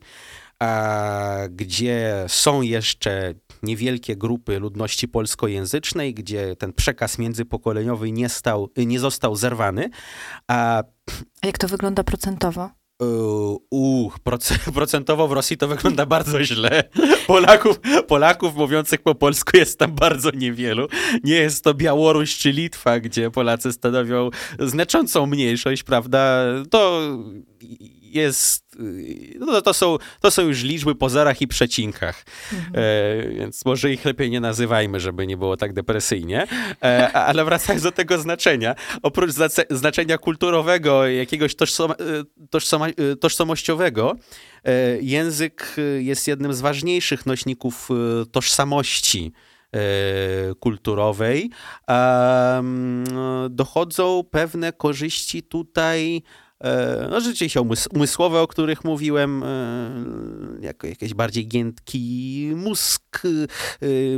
gdzie 1.49 2.25
są 2.27 2.61
jeszcze 2.61 3.33
niewielkie 3.63 4.15
grupy 4.15 4.59
ludności 4.59 5.07
polskojęzycznej, 5.07 6.13
gdzie 6.13 6.55
ten 6.55 6.73
przekaz 6.73 7.17
międzypokoleniowy 7.17 8.11
nie, 8.11 8.29
stał, 8.29 8.69
nie 8.77 8.99
został 8.99 9.35
zerwany. 9.35 9.89
A, 10.47 10.83
A 11.41 11.47
jak 11.47 11.57
to 11.57 11.67
wygląda 11.67 12.03
procentowo? 12.03 12.69
Uh, 13.69 14.13
procentowo 14.73 15.27
w 15.27 15.31
Rosji 15.31 15.57
to 15.57 15.67
wygląda 15.67 16.05
bardzo 16.05 16.43
źle. 16.43 16.83
Polaków, 17.27 17.79
Polaków 18.07 18.55
mówiących 18.55 19.01
po 19.01 19.15
polsku 19.15 19.57
jest 19.57 19.79
tam 19.79 19.91
bardzo 19.91 20.31
niewielu. 20.31 20.87
Nie 21.23 21.35
jest 21.35 21.63
to 21.63 21.73
Białoruś 21.73 22.37
czy 22.37 22.51
Litwa, 22.51 22.99
gdzie 22.99 23.31
Polacy 23.31 23.73
stanowią 23.73 24.29
znaczącą 24.59 25.25
mniejszość, 25.25 25.83
prawda? 25.83 26.43
To 26.69 27.01
jest, 28.15 28.77
no 29.39 29.61
to, 29.61 29.73
są, 29.73 29.97
to 30.21 30.31
są 30.31 30.41
już 30.41 30.63
liczby 30.63 30.95
po 30.95 31.09
zerach 31.09 31.41
i 31.41 31.47
przecinkach, 31.47 32.25
mhm. 32.53 32.73
e, 32.75 33.29
więc 33.29 33.65
może 33.65 33.91
ich 33.93 34.05
lepiej 34.05 34.31
nie 34.31 34.39
nazywajmy, 34.39 34.99
żeby 34.99 35.27
nie 35.27 35.37
było 35.37 35.57
tak 35.57 35.73
depresyjnie, 35.73 36.47
e, 36.83 37.11
ale 37.11 37.45
wracając 37.45 37.83
do 37.83 37.91
tego 37.91 38.17
znaczenia, 38.17 38.75
oprócz 39.01 39.31
znaczenia 39.69 40.17
kulturowego, 40.17 41.07
jakiegoś 41.07 41.55
tożsom, 41.55 41.91
e, 41.91 41.95
tożsoma, 42.49 42.87
e, 42.87 43.15
tożsamościowego, 43.15 44.15
e, 44.63 45.01
język 45.01 45.75
jest 45.99 46.27
jednym 46.27 46.53
z 46.53 46.61
ważniejszych 46.61 47.25
nośników 47.25 47.89
e, 47.91 48.25
tożsamości 48.25 49.33
kulturowej. 50.59 51.49
Dochodzą 53.49 54.23
pewne 54.31 54.73
korzyści 54.73 55.43
tutaj 55.43 56.23
E, 56.63 57.07
no 57.09 57.21
rzeczywiście 57.21 57.61
umysłowe, 57.93 58.41
o 58.41 58.47
których 58.47 58.83
mówiłem, 58.83 59.43
e, 59.43 59.47
jako 60.61 60.87
jakieś 60.87 61.13
bardziej 61.13 61.47
giętki 61.47 62.51
mózg, 62.55 63.21
e, 63.25 63.29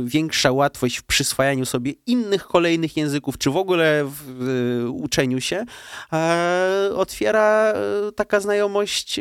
większa 0.04 0.52
łatwość 0.52 0.96
w 0.96 1.02
przyswajaniu 1.02 1.66
sobie 1.66 1.92
innych 2.06 2.44
kolejnych 2.44 2.96
języków, 2.96 3.38
czy 3.38 3.50
w 3.50 3.56
ogóle 3.56 4.02
w 4.04 4.90
uczeniu 4.92 5.40
się, 5.40 5.64
otwiera 6.94 7.74
taka 8.16 8.40
znajomość 8.40 9.20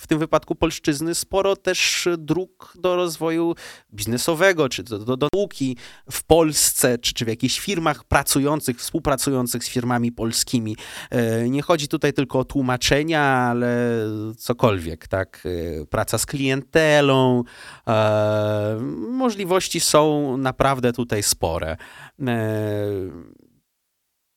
w 0.00 0.06
tym 0.06 0.18
wypadku 0.18 0.54
polszczyzny 0.54 1.14
sporo 1.14 1.56
też 1.56 2.08
dróg 2.18 2.74
do 2.78 2.96
rozwoju 2.96 3.54
biznesowego, 3.94 4.68
czy 4.68 4.82
do, 4.82 4.98
do, 4.98 5.16
do 5.16 5.28
nauki 5.34 5.76
w 6.10 6.22
Polsce, 6.22 6.98
czy, 6.98 7.14
czy 7.14 7.24
w 7.24 7.28
jakichś 7.28 7.60
firmach 7.60 8.04
pracujących, 8.04 8.78
współpracujących 8.78 9.64
z 9.64 9.68
firmami 9.68 10.12
polskimi. 10.12 10.76
E, 11.10 11.48
nie 11.48 11.62
chodzi 11.62 11.88
tutaj 11.88 12.12
tylko 12.12 12.38
o 12.38 12.44
tłumaczenia, 12.44 13.22
ale 13.22 14.04
cokolwiek, 14.36 15.08
tak? 15.08 15.42
E, 15.80 15.86
praca 15.86 16.18
z 16.18 16.26
klientelą, 16.26 17.44
e, 17.86 18.78
możliwości 19.08 19.80
są 19.80 20.36
naprawdę 20.36 20.92
tutaj 20.92 21.22
spore. 21.22 21.76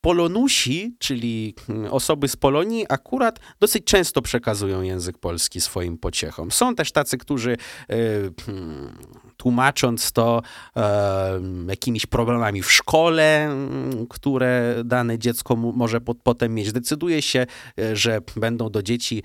Polonusi, 0.04 0.96
czyli 1.00 1.56
hmm, 1.68 1.94
osoby 1.94 2.28
z 2.28 2.36
Polonii, 2.36 2.86
akurat 2.90 3.40
dosyć 3.60 3.84
często 3.84 4.22
przekazują 4.22 4.82
język 4.82 5.18
polski 5.18 5.62
swoim 5.62 5.98
pociechom. 5.98 6.52
Są 6.52 6.76
też 6.76 6.92
tacy, 6.92 7.18
którzy 7.18 7.58
hmm, 8.46 8.98
tłumacząc 9.38 10.12
to 10.12 10.42
e, 10.76 11.42
jakimiś 11.68 12.06
problemami 12.06 12.62
w 12.64 12.72
szkole, 12.72 13.50
które 14.10 14.76
dane 14.86 15.20
dziecko 15.20 15.56
może 15.56 16.02
potem 16.02 16.54
mieć, 16.56 16.72
decyduje 16.72 17.22
się, 17.22 17.46
e, 17.80 17.96
że 17.96 18.20
będą 18.36 18.70
do 18.70 18.84
dzieci 18.84 19.24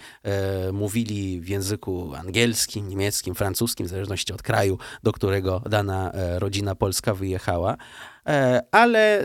mówili 0.72 1.40
w 1.40 1.48
języku 1.48 2.14
angielskim, 2.14 2.88
niemieckim, 2.88 3.34
francuskim, 3.34 3.86
w 3.86 3.90
zależności 3.90 4.32
od 4.32 4.42
kraju, 4.42 4.78
do 5.02 5.12
którego 5.12 5.62
dana 5.66 6.12
rodzina 6.38 6.74
polska 6.74 7.14
wyjechała. 7.14 7.76
E, 8.28 8.62
ale 8.70 9.24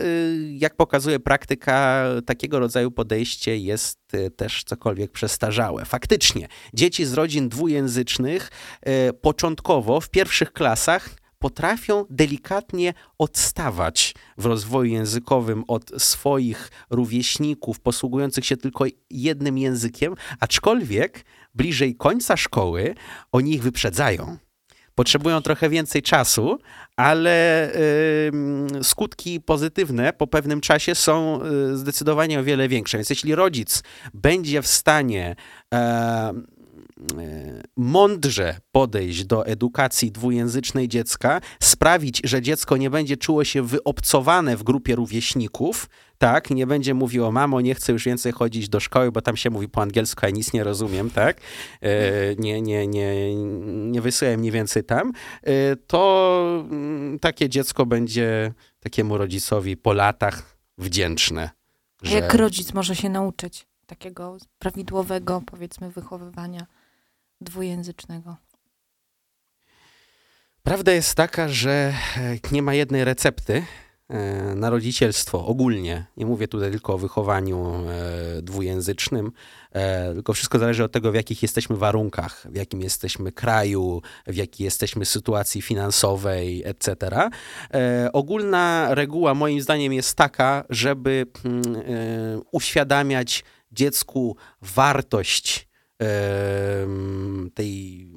jak 0.58 0.76
pokazuje 0.76 1.20
praktyka, 1.20 2.04
takiego 2.26 2.58
rodzaju 2.58 2.90
podejście 2.90 3.56
jest 3.56 3.98
y, 4.14 4.30
też 4.30 4.64
cokolwiek 4.64 5.12
przestarzałe. 5.12 5.84
Faktycznie, 5.84 6.48
dzieci 6.74 7.04
z 7.04 7.12
rodzin 7.12 7.48
dwujęzycznych 7.48 8.50
e, 8.82 9.12
początkowo 9.12 10.00
w 10.00 10.10
pierwszych 10.10 10.52
klasach 10.52 11.10
potrafią 11.38 12.04
delikatnie 12.10 12.94
odstawać 13.18 14.14
w 14.38 14.46
rozwoju 14.46 14.92
językowym 14.92 15.64
od 15.68 16.02
swoich 16.02 16.70
rówieśników 16.90 17.80
posługujących 17.80 18.46
się 18.46 18.56
tylko 18.56 18.84
jednym 19.10 19.58
językiem, 19.58 20.14
aczkolwiek 20.40 21.24
bliżej 21.54 21.96
końca 21.96 22.36
szkoły 22.36 22.94
oni 23.32 23.54
ich 23.54 23.62
wyprzedzają 23.62 24.36
potrzebują 24.94 25.42
trochę 25.42 25.68
więcej 25.68 26.02
czasu, 26.02 26.58
ale 26.96 27.70
y, 27.74 28.32
skutki 28.82 29.40
pozytywne 29.40 30.12
po 30.12 30.26
pewnym 30.26 30.60
czasie 30.60 30.94
są 30.94 31.40
y, 31.72 31.76
zdecydowanie 31.76 32.40
o 32.40 32.44
wiele 32.44 32.68
większe. 32.68 32.98
Więc 32.98 33.10
jeśli 33.10 33.34
rodzic 33.34 33.82
będzie 34.14 34.62
w 34.62 34.66
stanie 34.66 35.36
e, 35.74 36.34
E, 37.18 37.62
mądrze 37.76 38.56
podejść 38.72 39.24
do 39.24 39.46
edukacji 39.46 40.12
dwujęzycznej 40.12 40.88
dziecka, 40.88 41.40
sprawić, 41.62 42.20
że 42.24 42.42
dziecko 42.42 42.76
nie 42.76 42.90
będzie 42.90 43.16
czuło 43.16 43.44
się 43.44 43.62
wyobcowane 43.62 44.56
w 44.56 44.62
grupie 44.62 44.94
rówieśników, 44.94 45.88
tak, 46.24 46.50
nie 46.50 46.66
będzie 46.66 46.94
mówiło, 46.94 47.32
mamo, 47.32 47.60
nie 47.60 47.74
chcę 47.74 47.92
już 47.92 48.04
więcej 48.04 48.32
chodzić 48.32 48.68
do 48.68 48.80
szkoły, 48.80 49.12
bo 49.12 49.22
tam 49.22 49.36
się 49.36 49.50
mówi 49.50 49.68
po 49.68 49.82
angielsku, 49.82 50.26
a 50.26 50.30
nic 50.30 50.52
nie 50.52 50.64
rozumiem, 50.64 51.10
tak, 51.10 51.40
e, 51.80 51.90
nie, 52.36 52.62
nie, 52.62 52.86
nie, 52.86 53.34
nie 53.90 54.00
wysyłem 54.00 54.40
mniej 54.40 54.52
więcej 54.52 54.84
tam, 54.84 55.12
e, 55.42 55.76
to 55.76 56.64
mm, 56.70 57.18
takie 57.18 57.48
dziecko 57.48 57.86
będzie 57.86 58.52
takiemu 58.80 59.18
rodzicowi 59.18 59.76
po 59.76 59.92
latach 59.92 60.56
wdzięczne. 60.78 61.50
Że... 62.02 62.14
Jak 62.14 62.34
rodzic 62.34 62.74
może 62.74 62.96
się 62.96 63.08
nauczyć 63.08 63.66
takiego 63.86 64.36
prawidłowego, 64.58 65.42
powiedzmy, 65.46 65.90
wychowywania? 65.90 66.66
dwujęzycznego? 67.40 68.36
Prawda 70.62 70.92
jest 70.92 71.14
taka, 71.14 71.48
że 71.48 71.94
e, 72.16 72.38
nie 72.52 72.62
ma 72.62 72.74
jednej 72.74 73.04
recepty 73.04 73.62
na 74.54 74.70
rodzicielstwo 74.70 75.46
ogólnie. 75.46 76.06
Nie 76.16 76.26
mówię 76.26 76.48
tutaj 76.48 76.70
tylko 76.70 76.94
o 76.94 76.98
wychowaniu 76.98 77.74
e, 77.74 78.42
dwujęzycznym, 78.42 79.32
tylko 80.14 80.32
wszystko 80.32 80.58
zależy 80.58 80.84
od 80.84 80.92
tego, 80.92 81.12
w 81.12 81.14
jakich 81.14 81.42
jesteśmy 81.42 81.76
warunkach, 81.76 82.46
w 82.50 82.56
jakim 82.56 82.80
jesteśmy 82.80 83.32
kraju, 83.32 84.02
w 84.26 84.34
jakiej 84.34 84.64
jesteśmy 84.64 85.04
sytuacji 85.04 85.62
finansowej, 85.62 86.62
etc. 86.64 86.96
Ogólna 88.12 88.88
reguła 88.90 89.34
moim 89.34 89.60
zdaniem 89.60 89.92
jest 89.92 90.16
taka, 90.16 90.64
żeby 90.70 91.26
mm, 91.44 91.62
uświadamiać 92.52 93.44
dziecku 93.72 94.36
wartość 94.62 95.68
tej 97.54 98.08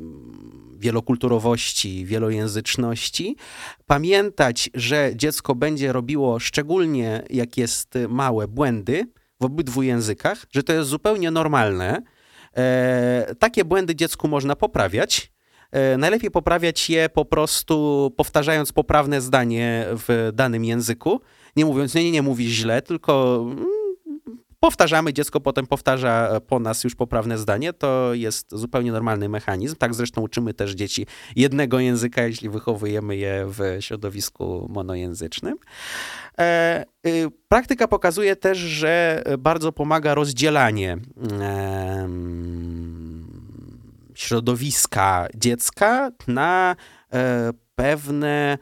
wielokulturowości, 0.78 2.06
wielojęzyczności, 2.06 3.36
pamiętać, 3.86 4.70
że 4.74 5.12
dziecko 5.16 5.56
będzie 5.56 5.94
robiło, 5.94 6.40
szczególnie 6.40 7.24
jak 7.30 7.58
jest 7.58 7.94
małe, 8.10 8.48
błędy 8.48 9.08
w 9.42 9.46
obydwu 9.46 9.84
językach, 9.84 10.46
że 10.52 10.64
to 10.64 10.74
jest 10.74 10.90
zupełnie 10.90 11.32
normalne. 11.32 12.02
E, 12.58 13.36
takie 13.40 13.66
błędy 13.66 13.96
dziecku 13.96 14.28
można 14.28 14.56
poprawiać. 14.56 15.32
E, 15.72 15.98
najlepiej 15.98 16.32
poprawiać 16.32 16.90
je 16.90 17.10
po 17.10 17.26
prostu 17.26 18.12
powtarzając 18.18 18.72
poprawne 18.72 19.22
zdanie 19.22 19.86
w 19.90 20.32
danym 20.34 20.66
języku, 20.66 21.22
nie 21.56 21.66
mówiąc, 21.66 21.96
nie, 21.96 22.04
nie, 22.04 22.12
nie 22.12 22.22
mówisz 22.22 22.52
źle, 22.52 22.82
tylko 22.82 23.44
mm, 23.52 23.77
powtarzamy, 24.60 25.14
dziecko 25.14 25.40
potem 25.40 25.68
powtarza 25.68 26.40
po 26.48 26.60
nas 26.60 26.84
już 26.84 26.96
poprawne 26.96 27.38
zdanie, 27.38 27.74
to 27.74 28.14
jest 28.14 28.52
zupełnie 28.52 28.92
normalny 28.92 29.30
mechanizm. 29.30 29.76
Tak 29.76 29.94
zresztą 29.94 30.22
uczymy 30.22 30.54
też 30.54 30.72
dzieci 30.72 31.06
jednego 31.36 31.80
języka, 31.80 32.24
jeśli 32.24 32.50
wychowujemy 32.50 33.16
je 33.16 33.46
w 33.48 33.78
środowisku 33.80 34.68
monojęzycznym. 34.70 35.58
E, 36.40 36.86
y, 37.08 37.28
praktyka 37.48 37.88
pokazuje 37.88 38.36
też, 38.36 38.58
że 38.58 39.24
bardzo 39.40 39.72
pomaga 39.72 40.16
rozdzielanie 40.16 40.98
środowiska 44.18 45.28
dziecka 45.36 46.12
na 46.28 46.76
e, 47.14 47.52
pewne 47.76 48.58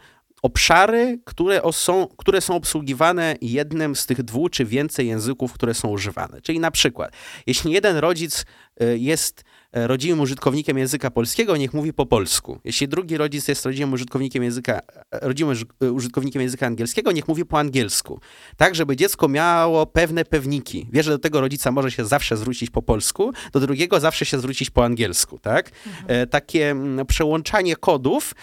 obszary, 0.46 1.20
które 1.26 1.62
są, 1.72 2.08
które 2.18 2.42
są 2.42 2.56
obsługiwane 2.56 3.36
jednym 3.42 3.96
z 3.96 4.06
tych 4.06 4.24
dwóch 4.24 4.52
czy 4.52 4.66
więcej 4.66 5.08
języków, 5.08 5.54
które 5.54 5.74
są 5.74 5.88
używane. 5.88 6.42
Czyli 6.42 6.60
na 6.60 6.72
przykład, 6.72 7.12
jeśli 7.48 7.72
jeden 7.72 7.98
rodzic 7.98 8.46
y, 8.82 8.98
jest 8.98 9.44
rodzimym 9.76 10.20
użytkownikiem 10.20 10.78
języka 10.78 11.12
polskiego, 11.12 11.58
niech 11.58 11.74
mówi 11.74 11.94
po 11.94 12.06
polsku. 12.06 12.60
Jeśli 12.64 12.88
drugi 12.88 13.18
rodzic 13.18 13.48
jest 13.48 13.66
rodzimym 13.66 13.94
użytkownikiem 13.94 14.44
języka, 14.44 14.74
e, 14.74 14.82
rodzimym 15.12 15.56
e, 15.82 15.92
użytkownikiem 15.92 16.42
języka 16.42 16.66
angielskiego, 16.66 17.12
niech 17.12 17.28
mówi 17.28 17.46
po 17.46 17.60
angielsku. 17.60 18.20
Tak, 18.58 18.76
żeby 18.76 18.96
dziecko 18.96 19.28
miało 19.28 19.86
pewne 19.86 20.26
pewniki. 20.26 20.88
Wie, 20.92 21.04
że 21.04 21.12
do 21.12 21.20
tego 21.20 21.42
rodzica 21.42 21.72
może 21.72 21.92
się 21.92 22.06
zawsze 22.06 22.38
zwrócić 22.38 22.70
po 22.70 22.82
polsku, 22.82 23.32
do 23.52 23.60
drugiego 23.60 24.00
zawsze 24.00 24.26
się 24.26 24.40
zwrócić 24.40 24.70
po 24.70 24.86
angielsku, 24.86 25.40
tak? 25.40 25.72
Mhm. 25.88 26.30
Takie 26.30 26.76
przełączanie 27.08 27.76
kodów 27.76 28.36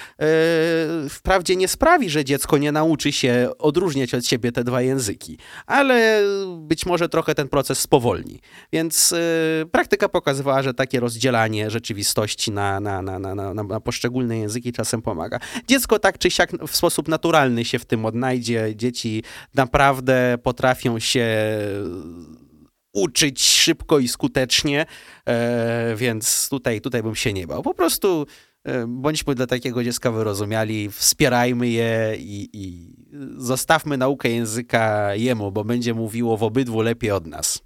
wprawdzie 1.11 1.57
nie 1.57 1.69
sprawi, 1.69 2.11
że 2.11 2.25
dziecko 2.25 2.59
nie 2.59 2.73
nauczy 2.73 3.13
się 3.13 3.51
odróżniać 3.59 4.15
od 4.15 4.27
siebie 4.27 4.53
te 4.53 4.65
dwa 4.65 4.83
języki, 4.83 5.39
ale 5.67 6.23
być 6.59 6.87
może 6.87 7.09
trochę 7.09 7.35
ten 7.35 7.49
proces 7.49 7.79
spowolni. 7.79 8.41
Więc 8.73 9.15
praktyka 9.73 10.09
pokazywała, 10.09 10.63
że 10.63 10.75
takie 10.75 11.01
rozdzielanie 11.23 11.71
rzeczywistości 11.71 12.51
na, 12.51 12.81
na, 12.81 13.03
na, 13.03 13.19
na, 13.19 13.35
na, 13.35 13.55
na 13.55 13.81
poszczególne 13.81 14.39
języki 14.39 14.73
czasem 14.73 15.03
pomaga. 15.03 15.39
Dziecko 15.69 15.99
tak 15.99 16.19
czy 16.19 16.31
siak 16.31 16.51
w 16.67 16.77
sposób 16.77 17.09
naturalny 17.09 17.65
się 17.65 17.79
w 17.79 17.85
tym 17.85 18.05
odnajdzie. 18.05 18.77
Dzieci 18.77 19.23
naprawdę 19.55 20.39
potrafią 20.43 20.99
się 20.99 21.27
uczyć 22.93 23.45
szybko 23.45 23.99
i 23.99 24.09
skutecznie, 24.09 24.87
e, 25.27 25.97
więc 25.97 26.49
tutaj, 26.49 26.81
tutaj 26.81 27.03
bym 27.03 27.15
się 27.15 27.33
nie 27.33 27.47
bał. 27.47 27.63
Po 27.63 27.75
prostu 27.75 28.27
e, 28.65 28.87
bądźmy 28.87 29.35
dla 29.35 29.47
takiego 29.47 29.85
dziecka 29.85 30.11
wyrozumiali, 30.11 30.91
wspierajmy 30.91 31.69
je 31.69 32.17
i, 32.19 32.49
i 32.53 32.95
zostawmy 33.37 33.97
naukę 33.97 34.29
języka 34.29 35.15
jemu, 35.15 35.53
bo 35.53 35.65
będzie 35.65 35.95
mówiło 35.95 36.37
w 36.37 36.43
obydwu 36.43 36.83
lepiej 36.83 37.11
od 37.11 37.27
nas. 37.27 37.61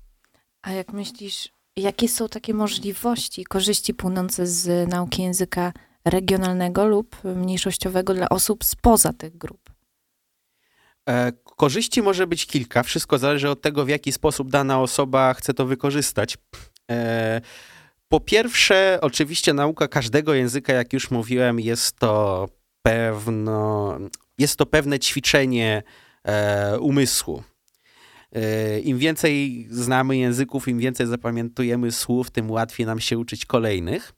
A 0.63 0.73
jak 0.73 0.93
myślisz, 0.93 1.56
jakie 1.77 2.09
są 2.09 2.29
takie 2.29 2.55
możliwości, 2.55 3.45
korzyści 3.45 3.95
płynące 3.95 4.47
z 4.47 4.89
nauki 4.89 5.23
języka 5.23 5.73
regionalnego 6.05 6.87
lub 6.87 7.25
mniejszościowego 7.25 8.15
dla 8.15 8.29
osób 8.29 8.65
spoza 8.65 9.13
tych 9.13 9.37
grup? 9.39 9.71
E, 11.09 11.33
korzyści 11.57 12.03
może 12.03 12.27
być 12.27 12.47
kilka. 12.47 12.83
Wszystko 12.83 13.19
zależy 13.19 13.51
od 13.51 13.63
tego, 13.63 13.85
w 13.85 13.89
jaki 13.89 14.13
sposób 14.13 14.51
dana 14.51 14.81
osoba 14.81 15.35
chce 15.35 15.55
to 15.55 15.67
wykorzystać. 15.67 16.39
E, 16.91 17.41
po 18.09 18.21
pierwsze, 18.21 18.99
oczywiście 19.03 19.55
nauka 19.55 19.89
każdego 19.89 20.35
języka, 20.35 20.73
jak 20.73 20.93
już 20.93 21.11
mówiłem, 21.11 21.61
jest 21.61 21.99
to 21.99 22.49
pewno, 22.83 23.99
jest 24.39 24.57
to 24.57 24.67
pewne 24.67 24.99
ćwiczenie 24.99 25.83
e, 26.25 26.79
umysłu. 26.79 27.43
Im 28.85 28.99
więcej 28.99 29.67
znamy 29.71 30.17
języków, 30.17 30.69
im 30.69 30.79
więcej 30.79 31.07
zapamiętujemy 31.07 31.93
słów, 31.93 32.31
tym 32.31 32.51
łatwiej 32.51 32.87
nam 32.87 33.01
się 33.01 33.19
uczyć 33.19 33.47
kolejnych. 33.47 34.13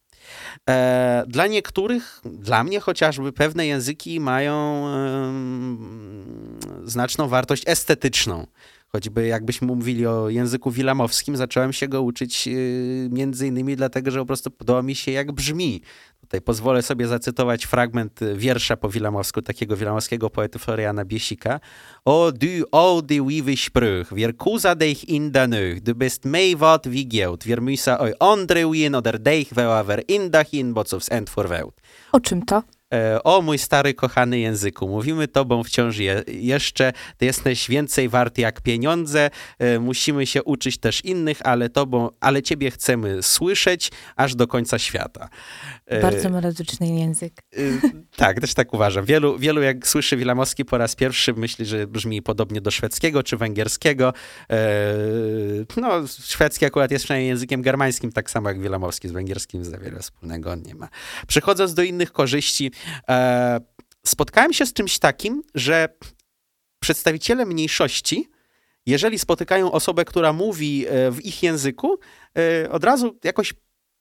E, 0.69 1.25
dla 1.27 1.47
niektórych, 1.47 2.21
dla 2.25 2.65
mnie 2.65 2.81
chociażby, 2.81 3.33
pewne 3.33 3.67
języki 3.67 4.21
mają 4.21 4.85
znaczną 6.85 7.29
wartość 7.29 7.63
estetyczną. 7.67 8.47
Choćby 8.89 9.27
jakbyśmy 9.27 9.67
mówili 9.67 10.07
o 10.07 10.29
języku 10.29 10.71
wilamowskim, 10.71 11.37
zacząłem 11.37 11.73
się 11.73 11.89
go 11.89 12.03
uczyć 12.03 12.49
y, 12.49 13.09
między 13.13 13.47
innymi 13.47 13.77
dlatego, 13.77 14.11
że 14.11 14.19
po 14.19 14.27
prostu 14.27 14.51
podoba 14.51 14.83
mi 14.83 14.95
się 14.95 15.13
jak 15.13 15.33
brzmi. 15.33 15.83
Tutaj 16.29 16.41
pozwolę 16.41 16.83
sobie 16.83 17.07
zacytować 17.07 17.65
fragment 17.65 18.21
wiersza 18.35 18.77
po 18.77 18.89
wilamowsku, 18.89 19.43
takiego 19.43 19.77
wilamowskiego 19.77 20.31
poety 20.31 20.59
Floriana 20.59 21.05
Biesika. 21.05 21.61
O 22.05 22.33
du 22.33 22.65
oude 22.73 23.15
wieve 23.29 23.57
spreuch, 23.57 24.13
wir 24.13 24.37
kuza 24.37 24.75
dich 24.75 25.09
in 25.09 25.33
der 25.33 25.49
Neuch, 25.49 25.81
du 25.81 25.95
bist 25.95 26.25
mei 26.25 26.57
wat 26.57 26.91
wie 26.91 27.07
geld, 27.07 27.47
wir 27.47 27.61
müssen 27.61 28.01
oi 28.01 28.13
andre 28.21 28.73
wien 28.73 28.95
oder 28.95 29.19
dich 29.19 29.57
weaver 29.57 30.03
in 30.09 30.31
dachin, 30.31 30.75
bo 30.75 30.85
cofs 30.85 31.13
end 31.13 31.31
for 31.31 31.49
O 32.13 32.21
czym 32.21 32.43
to? 32.43 32.63
E, 32.95 33.23
o 33.23 33.43
mój 33.43 33.59
stary, 33.59 33.95
kochany 33.95 34.39
języku, 34.39 34.89
mówimy 34.89 35.29
tobą 35.29 35.65
wciąż 35.65 35.97
je, 35.97 36.23
jeszcze, 36.27 36.93
ty 37.17 37.27
jesteś 37.27 37.69
więcej 37.69 38.09
wart 38.09 38.39
jak 38.39 38.61
pieniądze, 38.61 39.31
e, 39.59 39.79
musimy 39.79 40.27
się 40.27 40.43
uczyć 40.43 40.79
też 40.79 41.05
innych, 41.05 41.39
ale 41.45 41.69
tobą, 41.69 42.11
ale 42.21 42.43
ciebie 42.43 42.71
chcemy 42.71 43.23
słyszeć 43.23 43.91
aż 44.17 44.35
do 44.35 44.47
końca 44.47 44.79
świata. 44.79 45.29
E, 45.87 46.01
Bardzo 46.01 46.31
melodyczny 46.31 46.87
język. 46.87 47.33
Tak, 48.17 48.41
też 48.41 48.55
tak 48.55 48.75
uważam. 48.75 49.05
Wielu, 49.05 49.39
wielu 49.39 49.63
jak 49.63 49.89
słyszy 49.89 50.17
Wilamowski 50.17 50.65
po 50.65 50.79
raz 50.79 50.97
pierwszy, 50.97 51.33
myśli, 51.35 51.67
że 51.67 51.87
brzmi 51.87 52.23
podobnie 52.23 52.61
do 52.61 52.71
szwedzkiego 52.71 53.23
czy 53.23 53.37
węgierskiego. 53.37 54.13
No, 55.77 56.07
szwedzki 56.07 56.65
akurat 56.65 56.91
jest 56.91 57.05
przynajmniej 57.05 57.29
językiem 57.29 57.63
germańskim, 57.63 58.13
tak 58.13 58.31
samo 58.31 58.49
jak 58.49 58.61
Wilamowski 58.61 59.09
z 59.09 59.13
węgierskim 59.13 59.65
za 59.65 59.79
wiele 59.79 60.01
wspólnego 60.01 60.51
on 60.51 60.63
nie 60.63 60.75
ma. 60.75 60.89
Przechodząc 61.27 61.75
do 61.75 61.83
innych 61.83 62.13
korzyści, 62.13 62.71
E, 63.09 63.61
spotkałem 64.07 64.53
się 64.53 64.67
z 64.67 64.73
czymś 64.73 64.99
takim, 64.99 65.43
że 65.55 65.89
przedstawiciele 66.81 67.47
mniejszości, 67.47 68.29
jeżeli 68.87 69.19
spotykają 69.19 69.73
osobę, 69.73 70.05
która 70.05 70.33
mówi 70.33 70.87
e, 70.89 71.11
w 71.11 71.25
ich 71.25 71.43
języku, 71.43 71.99
e, 72.39 72.71
od 72.71 72.85
razu 72.85 73.19
jakoś 73.25 73.55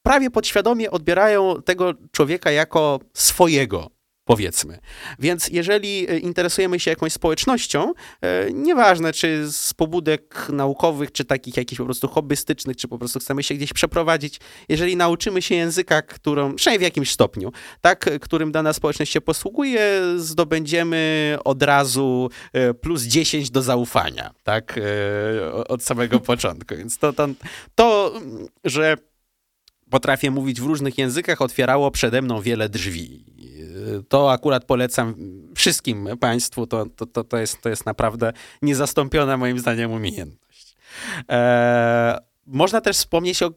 prawie 0.04 0.30
podświadomie 0.30 0.92
odbierają 0.92 1.62
tego 1.62 1.94
człowieka 2.12 2.52
jako 2.52 3.00
swojego 3.14 3.97
powiedzmy. 4.28 4.80
Więc 5.20 5.48
jeżeli 5.48 6.10
e, 6.10 6.18
interesujemy 6.18 6.80
się 6.80 6.92
jakąś 6.92 7.14
społecznością, 7.14 7.94
e, 8.22 8.52
nieważne 8.52 9.14
czy 9.14 9.52
z 9.52 9.74
pobudek 9.74 10.48
naukowych, 10.50 11.12
czy 11.12 11.26
takich 11.26 11.58
jakichś 11.58 11.78
po 11.78 11.86
prostu 11.86 12.08
hobbystycznych, 12.08 12.78
czy 12.78 12.88
po 12.88 12.98
prostu 12.98 13.20
chcemy 13.20 13.44
się 13.44 13.56
gdzieś 13.56 13.74
przeprowadzić, 13.74 14.40
jeżeli 14.70 14.96
nauczymy 14.96 15.42
się 15.42 15.56
języka, 15.56 16.02
którą, 16.02 16.56
przynajmniej 16.56 16.80
w 16.80 16.90
jakimś 16.92 17.12
stopniu, 17.12 17.52
tak, 17.82 18.10
którym 18.22 18.52
dana 18.52 18.74
społeczność 18.74 19.12
się 19.12 19.22
posługuje, 19.22 20.02
zdobędziemy 20.18 21.38
od 21.44 21.64
razu 21.64 22.30
e, 22.54 22.74
plus 22.74 23.04
10 23.04 23.50
do 23.50 23.62
zaufania, 23.62 24.34
tak, 24.44 24.80
od 25.68 25.84
samego 25.84 26.20
początku. 26.20 26.76
Więc 26.76 26.98
to, 26.98 27.14
to, 27.14 27.28
to 27.76 28.14
że 28.64 28.98
potrafię 29.90 30.32
mówić 30.32 30.62
w 30.62 30.66
różnych 30.66 30.98
językach, 30.98 31.42
otwierało 31.42 31.92
przede 31.92 32.22
mną 32.22 32.42
wiele 32.42 32.70
drzwi 32.70 33.38
to 34.10 34.32
akurat 34.32 34.66
polecam 34.66 35.16
wszystkim 35.56 36.10
Państwu. 36.20 36.68
To, 36.68 36.86
to, 36.86 37.06
to, 37.06 37.24
to, 37.24 37.38
jest, 37.38 37.62
to 37.62 37.70
jest 37.70 37.86
naprawdę 37.86 38.34
niezastąpiona 38.62 39.38
moim 39.38 39.60
zdaniem 39.60 39.92
umiejętność. 39.92 40.76
E, 41.30 42.18
można 42.48 42.82
też 42.82 42.98
wspomnieć 42.98 43.44
o 43.44 43.52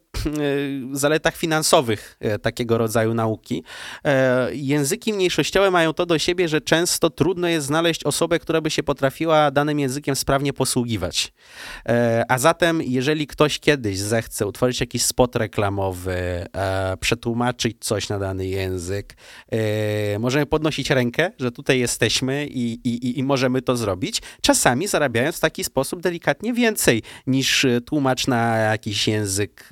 zaletach 0.92 1.36
finansowych 1.36 2.16
e, 2.20 2.38
takiego 2.38 2.78
rodzaju 2.78 3.14
nauki. 3.14 3.64
E, 4.04 4.54
języki 4.54 5.12
mniejszościowe 5.12 5.70
mają 5.70 5.92
to 5.92 6.06
do 6.06 6.18
siebie, 6.18 6.48
że 6.48 6.60
często 6.60 7.10
trudno 7.10 7.48
jest 7.48 7.66
znaleźć 7.66 8.04
osobę, 8.04 8.38
która 8.38 8.60
by 8.60 8.70
się 8.70 8.82
potrafiła 8.82 9.50
danym 9.50 9.78
językiem 9.78 10.16
sprawnie 10.16 10.52
posługiwać. 10.52 11.32
E, 11.88 12.24
a 12.28 12.38
zatem, 12.38 12.82
jeżeli 12.82 13.26
ktoś 13.26 13.58
kiedyś 13.58 13.98
zechce 13.98 14.46
utworzyć 14.46 14.80
jakiś 14.80 15.02
spot 15.02 15.36
reklamowy, 15.36 16.46
przetłumaczyć 17.00 17.76
coś 17.80 18.08
na 18.08 18.18
dany 18.18 18.46
język, 18.46 19.16
możemy 20.18 20.46
podnosić 20.46 20.90
rękę, 20.90 21.32
że 21.38 21.52
tutaj 21.52 21.78
jesteśmy 21.78 22.46
i, 22.46 22.72
i, 22.84 23.18
i 23.18 23.22
możemy 23.22 23.62
to 23.62 23.76
zrobić, 23.76 24.22
czasami 24.42 24.86
zarabiając 24.86 25.36
w 25.36 25.40
taki 25.40 25.64
sposób 25.64 26.00
delikatnie 26.00 26.52
więcej 26.52 27.02
niż 27.26 27.66
tłumacz 27.86 28.26
na 28.26 28.76
jakiś 28.80 29.08
język 29.08 29.68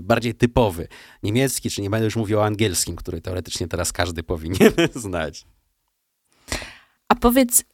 bardziej 0.00 0.34
typowy. 0.34 0.88
Niemiecki, 1.22 1.70
czy 1.70 1.82
nie 1.82 1.90
będę 1.90 2.04
już 2.04 2.16
mówił 2.16 2.38
o 2.38 2.44
angielskim, 2.44 2.96
który 2.96 3.20
teoretycznie 3.20 3.68
teraz 3.68 3.92
każdy 3.92 4.22
powinien 4.22 4.72
znać. 4.94 5.46
A 7.08 7.14
powiedz, 7.14 7.64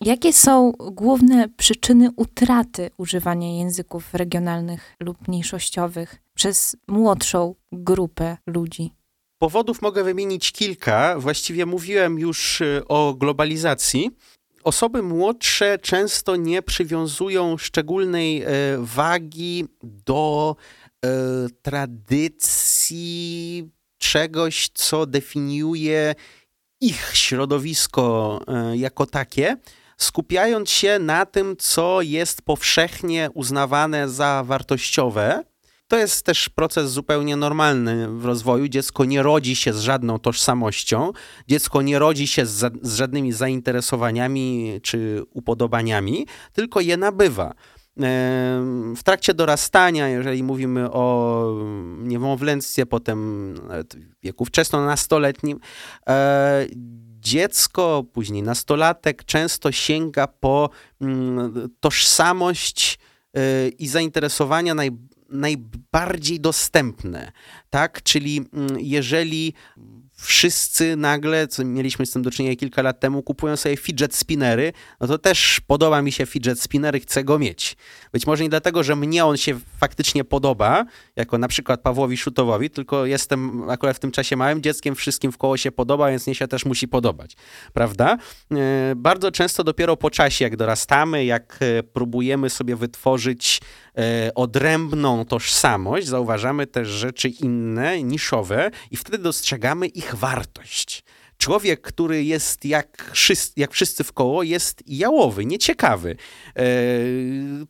jakie 0.00 0.32
są 0.32 0.72
główne 0.72 1.48
przyczyny 1.56 2.10
utraty 2.16 2.90
używania 2.96 3.58
języków 3.58 4.14
regionalnych 4.14 4.96
lub 5.00 5.28
mniejszościowych 5.28 6.16
przez 6.34 6.76
młodszą 6.88 7.54
grupę 7.72 8.36
ludzi? 8.46 8.90
Powodów 9.38 9.82
mogę 9.82 10.04
wymienić 10.04 10.52
kilka. 10.52 11.18
Właściwie 11.18 11.66
mówiłem 11.66 12.18
już 12.18 12.60
y, 12.60 12.82
o 12.88 13.14
globalizacji. 13.14 14.10
Osoby 14.64 15.02
młodsze 15.02 15.78
często 15.78 16.36
nie 16.36 16.62
przywiązują 16.62 17.58
szczególnej 17.58 18.42
e, 18.42 18.48
wagi 18.78 19.64
do 19.82 20.56
E, 21.04 21.08
tradycji 21.62 23.68
czegoś, 23.98 24.68
co 24.74 25.06
definiuje 25.06 26.14
ich 26.80 27.10
środowisko 27.14 28.40
e, 28.48 28.76
jako 28.76 29.06
takie, 29.06 29.56
skupiając 29.96 30.70
się 30.70 30.98
na 30.98 31.26
tym, 31.26 31.56
co 31.58 32.02
jest 32.02 32.42
powszechnie 32.42 33.30
uznawane 33.34 34.08
za 34.08 34.42
wartościowe. 34.46 35.44
To 35.92 35.98
jest 35.98 36.26
też 36.26 36.48
proces 36.48 36.90
zupełnie 36.90 37.36
normalny 37.36 38.08
w 38.08 38.24
rozwoju. 38.24 38.68
Dziecko 38.68 39.04
nie 39.04 39.22
rodzi 39.22 39.56
się 39.56 39.72
z 39.72 39.80
żadną 39.80 40.18
tożsamością, 40.18 41.12
dziecko 41.48 41.82
nie 41.82 41.98
rodzi 41.98 42.26
się 42.26 42.46
z, 42.46 42.72
z 42.82 42.96
żadnymi 42.96 43.32
zainteresowaniami 43.32 44.80
czy 44.82 45.22
upodobaniami, 45.30 46.26
tylko 46.52 46.80
je 46.80 46.96
nabywa 46.96 47.54
w 48.96 49.00
trakcie 49.04 49.34
dorastania, 49.34 50.08
jeżeli 50.08 50.42
mówimy 50.42 50.90
o 50.92 51.46
niemowlęctwie, 51.98 52.86
potem 52.86 53.54
wieku 54.22 54.44
wczesno-nastoletnim, 54.44 55.58
e, 56.08 56.66
dziecko, 57.20 58.04
później 58.12 58.42
nastolatek 58.42 59.24
często 59.24 59.72
sięga 59.72 60.26
po 60.26 60.70
mm, 61.00 61.68
tożsamość 61.80 62.98
e, 63.34 63.68
i 63.68 63.88
zainteresowania 63.88 64.74
naj, 64.74 64.90
najbardziej 65.32 66.40
dostępne, 66.40 67.32
tak? 67.70 68.02
Czyli 68.02 68.40
mm, 68.52 68.76
jeżeli 68.80 69.54
wszyscy 70.22 70.96
nagle, 70.96 71.48
co 71.48 71.64
mieliśmy 71.64 72.06
z 72.06 72.10
tym 72.10 72.22
do 72.22 72.30
czynienia 72.30 72.56
kilka 72.56 72.82
lat 72.82 73.00
temu, 73.00 73.22
kupują 73.22 73.56
sobie 73.56 73.76
fidget 73.76 74.14
spinnery, 74.14 74.72
no 75.00 75.06
to 75.06 75.18
też 75.18 75.60
podoba 75.66 76.02
mi 76.02 76.12
się 76.12 76.26
fidget 76.26 76.60
spinner 76.60 76.96
i 76.96 77.00
chcę 77.00 77.24
go 77.24 77.38
mieć. 77.38 77.76
Być 78.12 78.26
może 78.26 78.42
nie 78.42 78.50
dlatego, 78.50 78.82
że 78.82 78.96
mnie 78.96 79.24
on 79.24 79.36
się 79.36 79.60
faktycznie 79.80 80.24
podoba, 80.24 80.84
jako 81.16 81.38
na 81.38 81.48
przykład 81.48 81.80
Pawłowi 81.80 82.16
Szutowowi, 82.16 82.70
tylko 82.70 83.06
jestem 83.06 83.70
akurat 83.70 83.96
w 83.96 84.00
tym 84.00 84.10
czasie 84.10 84.36
małym 84.36 84.62
dzieckiem, 84.62 84.94
wszystkim 84.94 85.32
w 85.32 85.38
koło 85.38 85.56
się 85.56 85.72
podoba, 85.72 86.10
więc 86.10 86.26
mnie 86.26 86.34
się 86.34 86.48
też 86.48 86.64
musi 86.64 86.88
podobać, 86.88 87.36
prawda? 87.72 88.18
E, 88.52 88.92
bardzo 88.96 89.32
często 89.32 89.64
dopiero 89.64 89.96
po 89.96 90.10
czasie, 90.10 90.44
jak 90.44 90.56
dorastamy, 90.56 91.24
jak 91.24 91.58
e, 91.60 91.82
próbujemy 91.82 92.50
sobie 92.50 92.76
wytworzyć 92.76 93.60
odrębną 94.34 95.24
tożsamość, 95.24 96.06
zauważamy 96.06 96.66
też 96.66 96.88
rzeczy 96.88 97.28
inne, 97.28 98.02
niszowe 98.02 98.70
i 98.90 98.96
wtedy 98.96 99.18
dostrzegamy 99.18 99.86
ich 99.86 100.14
wartość. 100.14 101.04
Człowiek, 101.42 101.80
który 101.80 102.24
jest 102.24 102.64
jak 102.64 103.10
wszyscy, 103.12 103.52
jak 103.56 103.72
wszyscy 103.72 104.04
w 104.04 104.12
koło, 104.12 104.42
jest 104.42 104.82
jałowy, 104.86 105.46
nieciekawy. 105.46 106.16
E, 106.56 106.62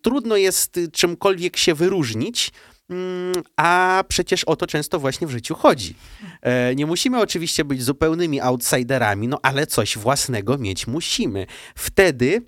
trudno 0.02 0.36
jest 0.36 0.80
czymkolwiek 0.92 1.56
się 1.56 1.74
wyróżnić, 1.74 2.50
mm, 2.90 3.32
a 3.56 4.04
przecież 4.08 4.44
o 4.44 4.56
to 4.56 4.66
często 4.66 4.98
właśnie 4.98 5.26
w 5.26 5.30
życiu 5.30 5.54
chodzi. 5.54 5.94
E, 6.42 6.74
nie 6.74 6.86
musimy 6.86 7.20
oczywiście 7.20 7.64
być 7.64 7.82
zupełnymi 7.82 8.40
outsiderami, 8.40 9.28
no 9.28 9.38
ale 9.42 9.66
coś 9.66 9.98
własnego 9.98 10.58
mieć 10.58 10.86
musimy. 10.86 11.46
Wtedy 11.74 12.42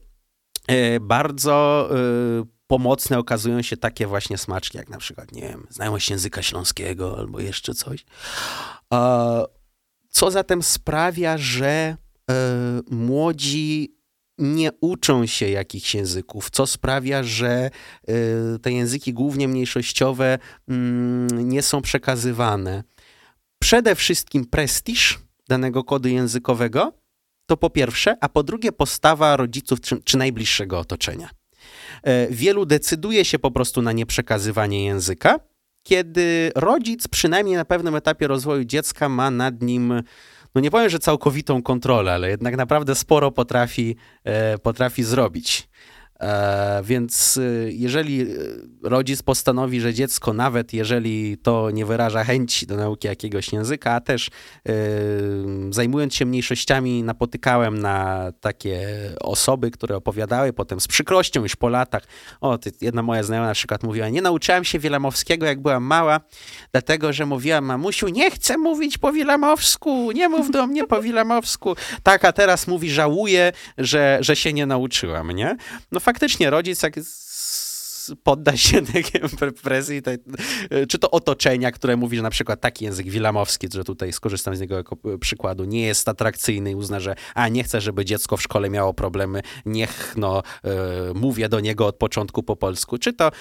e, 0.67 1.01
bardzo 1.01 1.89
e, 1.91 2.45
pomocne 2.75 3.19
okazują 3.19 3.63
się 3.63 3.77
takie 3.77 4.07
właśnie 4.07 4.39
smaczki, 4.39 4.79
jak 4.79 4.89
na 4.89 4.99
przykład, 4.99 5.33
nie 5.33 5.43
wiem, 5.43 5.67
znajomość 5.71 6.11
języka 6.11 6.43
śląskiego 6.43 7.19
albo 7.19 7.41
jeszcze 7.41 7.75
coś. 7.75 8.05
Co 10.09 10.31
zatem 10.31 10.63
sprawia, 10.63 11.39
że 11.39 11.69
e, 11.69 11.97
młodzi 12.91 13.97
nie 14.39 14.71
uczą 14.81 15.27
się 15.27 15.49
jakichś 15.49 15.95
języków, 15.95 16.51
co 16.51 16.67
sprawia, 16.67 17.23
że 17.23 17.49
e, 17.51 17.71
te 18.63 18.73
języki 18.73 19.13
głównie 19.13 19.49
mniejszościowe 19.49 20.39
mm, 20.69 21.49
nie 21.49 21.63
są 21.63 21.83
przekazywane. 21.83 22.85
Przede 23.63 23.95
wszystkim 23.95 24.45
prestiż 24.47 25.19
danego 25.49 25.85
kodu 25.85 26.09
językowego, 26.09 26.93
to 27.47 27.57
po 27.57 27.71
pierwsze, 27.71 28.17
a 28.21 28.29
po 28.29 28.43
drugie 28.43 28.73
postawa 28.73 29.37
rodziców 29.37 29.81
czy, 29.81 30.03
czy 30.03 30.19
najbliższego 30.19 30.79
otoczenia. 30.79 31.44
E, 32.05 32.27
wielu 32.31 32.67
decyduje 32.67 33.25
się 33.25 33.39
po 33.39 33.51
prostu 33.51 33.83
na 33.83 33.93
nieprzekazywanie 33.93 34.85
języka, 34.85 35.41
kiedy 35.83 36.53
rodzic, 36.55 37.09
przynajmniej 37.09 37.57
na 37.57 37.65
pewnym 37.65 37.95
etapie 37.95 38.27
rozwoju 38.27 38.65
dziecka, 38.65 39.09
ma 39.09 39.31
nad 39.31 39.63
nim, 39.63 40.03
no 40.55 40.61
nie 40.61 40.71
powiem, 40.71 40.89
że 40.89 40.99
całkowitą 40.99 41.63
kontrolę, 41.63 42.13
ale 42.13 42.31
jednak 42.31 42.57
naprawdę 42.57 42.95
sporo 42.95 43.31
potrafi, 43.31 43.97
e, 44.25 44.59
potrafi 44.59 45.03
zrobić. 45.05 45.69
E, 46.21 46.83
więc 46.85 47.37
e, 47.37 47.43
jeżeli 47.73 48.23
e, 48.23 48.27
rodzic 48.83 49.23
postanowi, 49.23 49.81
że 49.81 49.95
dziecko, 49.95 50.33
nawet 50.33 50.73
jeżeli 50.73 51.39
to 51.39 51.71
nie 51.71 51.87
wyraża 51.87 52.25
chęci 52.25 52.67
do 52.67 52.77
nauki 52.77 53.09
jakiegoś 53.09 53.53
języka, 53.53 53.93
a 53.93 54.01
też 54.01 54.31
zajmując 55.71 56.15
się 56.15 56.27
mniejszościami, 56.27 57.03
napotykałem 57.03 57.79
na 57.79 58.33
takie 58.41 58.89
osoby, 59.21 59.71
które 59.71 59.97
opowiadały 59.97 60.53
potem 60.53 60.81
z 60.81 60.89
przykrością 60.89 61.43
już 61.43 61.57
po 61.57 61.69
latach. 61.69 62.03
O, 62.41 62.59
jedna 62.81 63.03
moja 63.03 63.23
znajoma 63.23 63.49
na 63.49 63.55
przykład 63.55 63.83
mówiła, 63.83 64.09
nie 64.09 64.23
nauczyłam 64.23 64.65
się 64.65 64.79
wilamowskiego, 64.79 65.47
jak 65.47 65.61
byłam 65.61 65.83
mała, 65.83 66.21
dlatego, 66.73 67.13
że 67.13 67.27
mówiłam, 67.27 67.65
mamusiu, 67.65 68.09
nie 68.09 68.31
chcę 68.31 68.59
mówić 68.59 68.99
po 68.99 69.13
wilamowsku, 69.13 70.13
nie 70.13 70.29
mów 70.29 70.51
do 70.51 70.67
mnie 70.67 70.85
po 70.85 71.03
wilamowsku. 71.03 71.77
Tak, 72.03 72.25
a 72.25 72.33
teraz 72.33 72.67
mówi, 72.67 72.91
żałuję, 72.91 73.53
że, 73.79 74.19
że 74.21 74.37
się 74.37 74.53
nie 74.53 74.67
nauczyłam, 74.67 75.31
nie? 75.31 75.57
No 75.93 76.01
faktycznie 76.05 76.51
rodzic 76.51 76.83
jak 76.83 76.95
podda 78.23 78.57
się 78.57 78.83
presji, 79.63 80.03
czy 80.89 80.99
to 80.99 81.11
otoczenia, 81.11 81.73
które 81.73 81.97
mówi, 81.97 82.17
że 82.17 82.23
na 82.23 82.31
przykład 82.31 82.61
taki 82.61 82.85
język 82.85 83.11
wilamowski, 83.11 83.69
że 83.73 83.85
tutaj 83.85 84.13
skorzystam 84.13 84.57
z 84.57 84.61
niego 84.61 84.77
jako 84.77 84.97
przykładu, 85.21 85.65
nie 85.65 85.87
jest 85.87 86.09
atrakcyjny 86.09 86.71
i 86.71 86.75
uzna, 86.75 87.01
że 87.01 87.15
a 87.35 87.49
nie 87.49 87.65
chcę, 87.65 87.81
żeby 87.81 88.05
dziecko 88.05 88.37
w 88.37 88.43
szkole 88.43 88.71
miało 88.71 88.95
problemy, 88.95 89.43
niech 89.67 90.15
no 90.17 90.43
y, 91.11 91.15
mówię 91.15 91.49
do 91.49 91.61
niego 91.61 91.87
od 91.87 91.97
początku 91.97 92.43
po 92.43 92.57
polsku, 92.57 92.99
czy 92.99 93.13
to 93.13 93.29
y, 93.29 93.33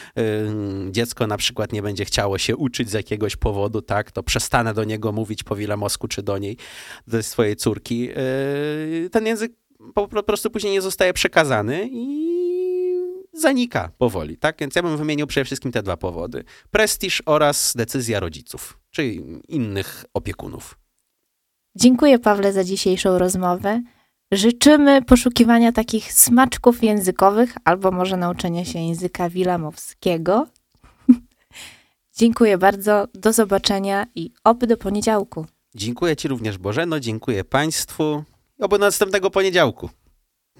dziecko 0.91 1.28
na 1.28 1.38
przykład 1.38 1.74
nie 1.74 1.82
będzie 1.82 2.05
chciało 2.05 2.38
się 2.38 2.55
uczyć 2.55 2.89
z 2.89 2.93
jakiegoś 2.93 3.36
powodu, 3.36 3.82
tak, 3.82 4.11
to 4.11 4.24
przestanę 4.24 4.74
do 4.74 4.84
niego 4.84 5.11
mówić 5.11 5.43
po 5.43 5.55
wilamowsku, 5.55 6.07
czy 6.07 6.24
do 6.24 6.38
niej, 6.38 6.57
do 7.07 7.24
swojej 7.24 7.55
córki. 7.55 8.09
Y, 9.05 9.09
ten 9.11 9.26
język 9.26 9.62
po, 9.93 10.07
po 10.07 10.23
prostu 10.23 10.49
później 10.49 10.73
nie 10.73 10.81
zostaje 10.81 11.13
przekazany 11.13 11.89
i 11.91 12.23
zanika 13.34 13.91
powoli, 13.97 14.38
tak? 14.38 14.59
Więc 14.59 14.75
ja 14.75 14.84
bym 14.84 14.97
wymienił 14.97 15.27
przede 15.27 15.45
wszystkim 15.45 15.71
te 15.71 15.84
dwa 15.84 15.97
powody. 15.97 16.43
Prestiż 16.71 17.23
oraz 17.25 17.73
decyzja 17.75 18.19
rodziców, 18.19 18.79
czy 18.91 19.05
innych 19.47 20.05
opiekunów. 20.13 20.77
Dziękuję 21.75 22.19
Pawle 22.19 22.53
za 22.53 22.63
dzisiejszą 22.63 23.17
rozmowę. 23.17 23.81
Życzymy 24.31 25.01
poszukiwania 25.01 25.71
takich 25.71 26.13
smaczków 26.13 26.84
językowych 26.84 27.55
albo 27.65 27.91
może 27.91 28.17
nauczenia 28.17 28.65
się 28.65 28.79
języka 28.79 29.29
wilamowskiego. 29.29 30.47
dziękuję 32.19 32.57
bardzo, 32.57 33.07
do 33.13 33.34
zobaczenia 33.34 34.05
i 34.15 34.31
oby 34.43 34.67
do 34.67 34.77
poniedziałku. 34.77 35.45
Dziękuję 35.75 36.15
Ci 36.15 36.27
również 36.27 36.57
Bożeno, 36.57 36.99
dziękuję 36.99 37.43
Państwu 37.43 38.23
do 38.78 38.86
następnego 38.86 39.30
poniedziałku. 39.30 39.89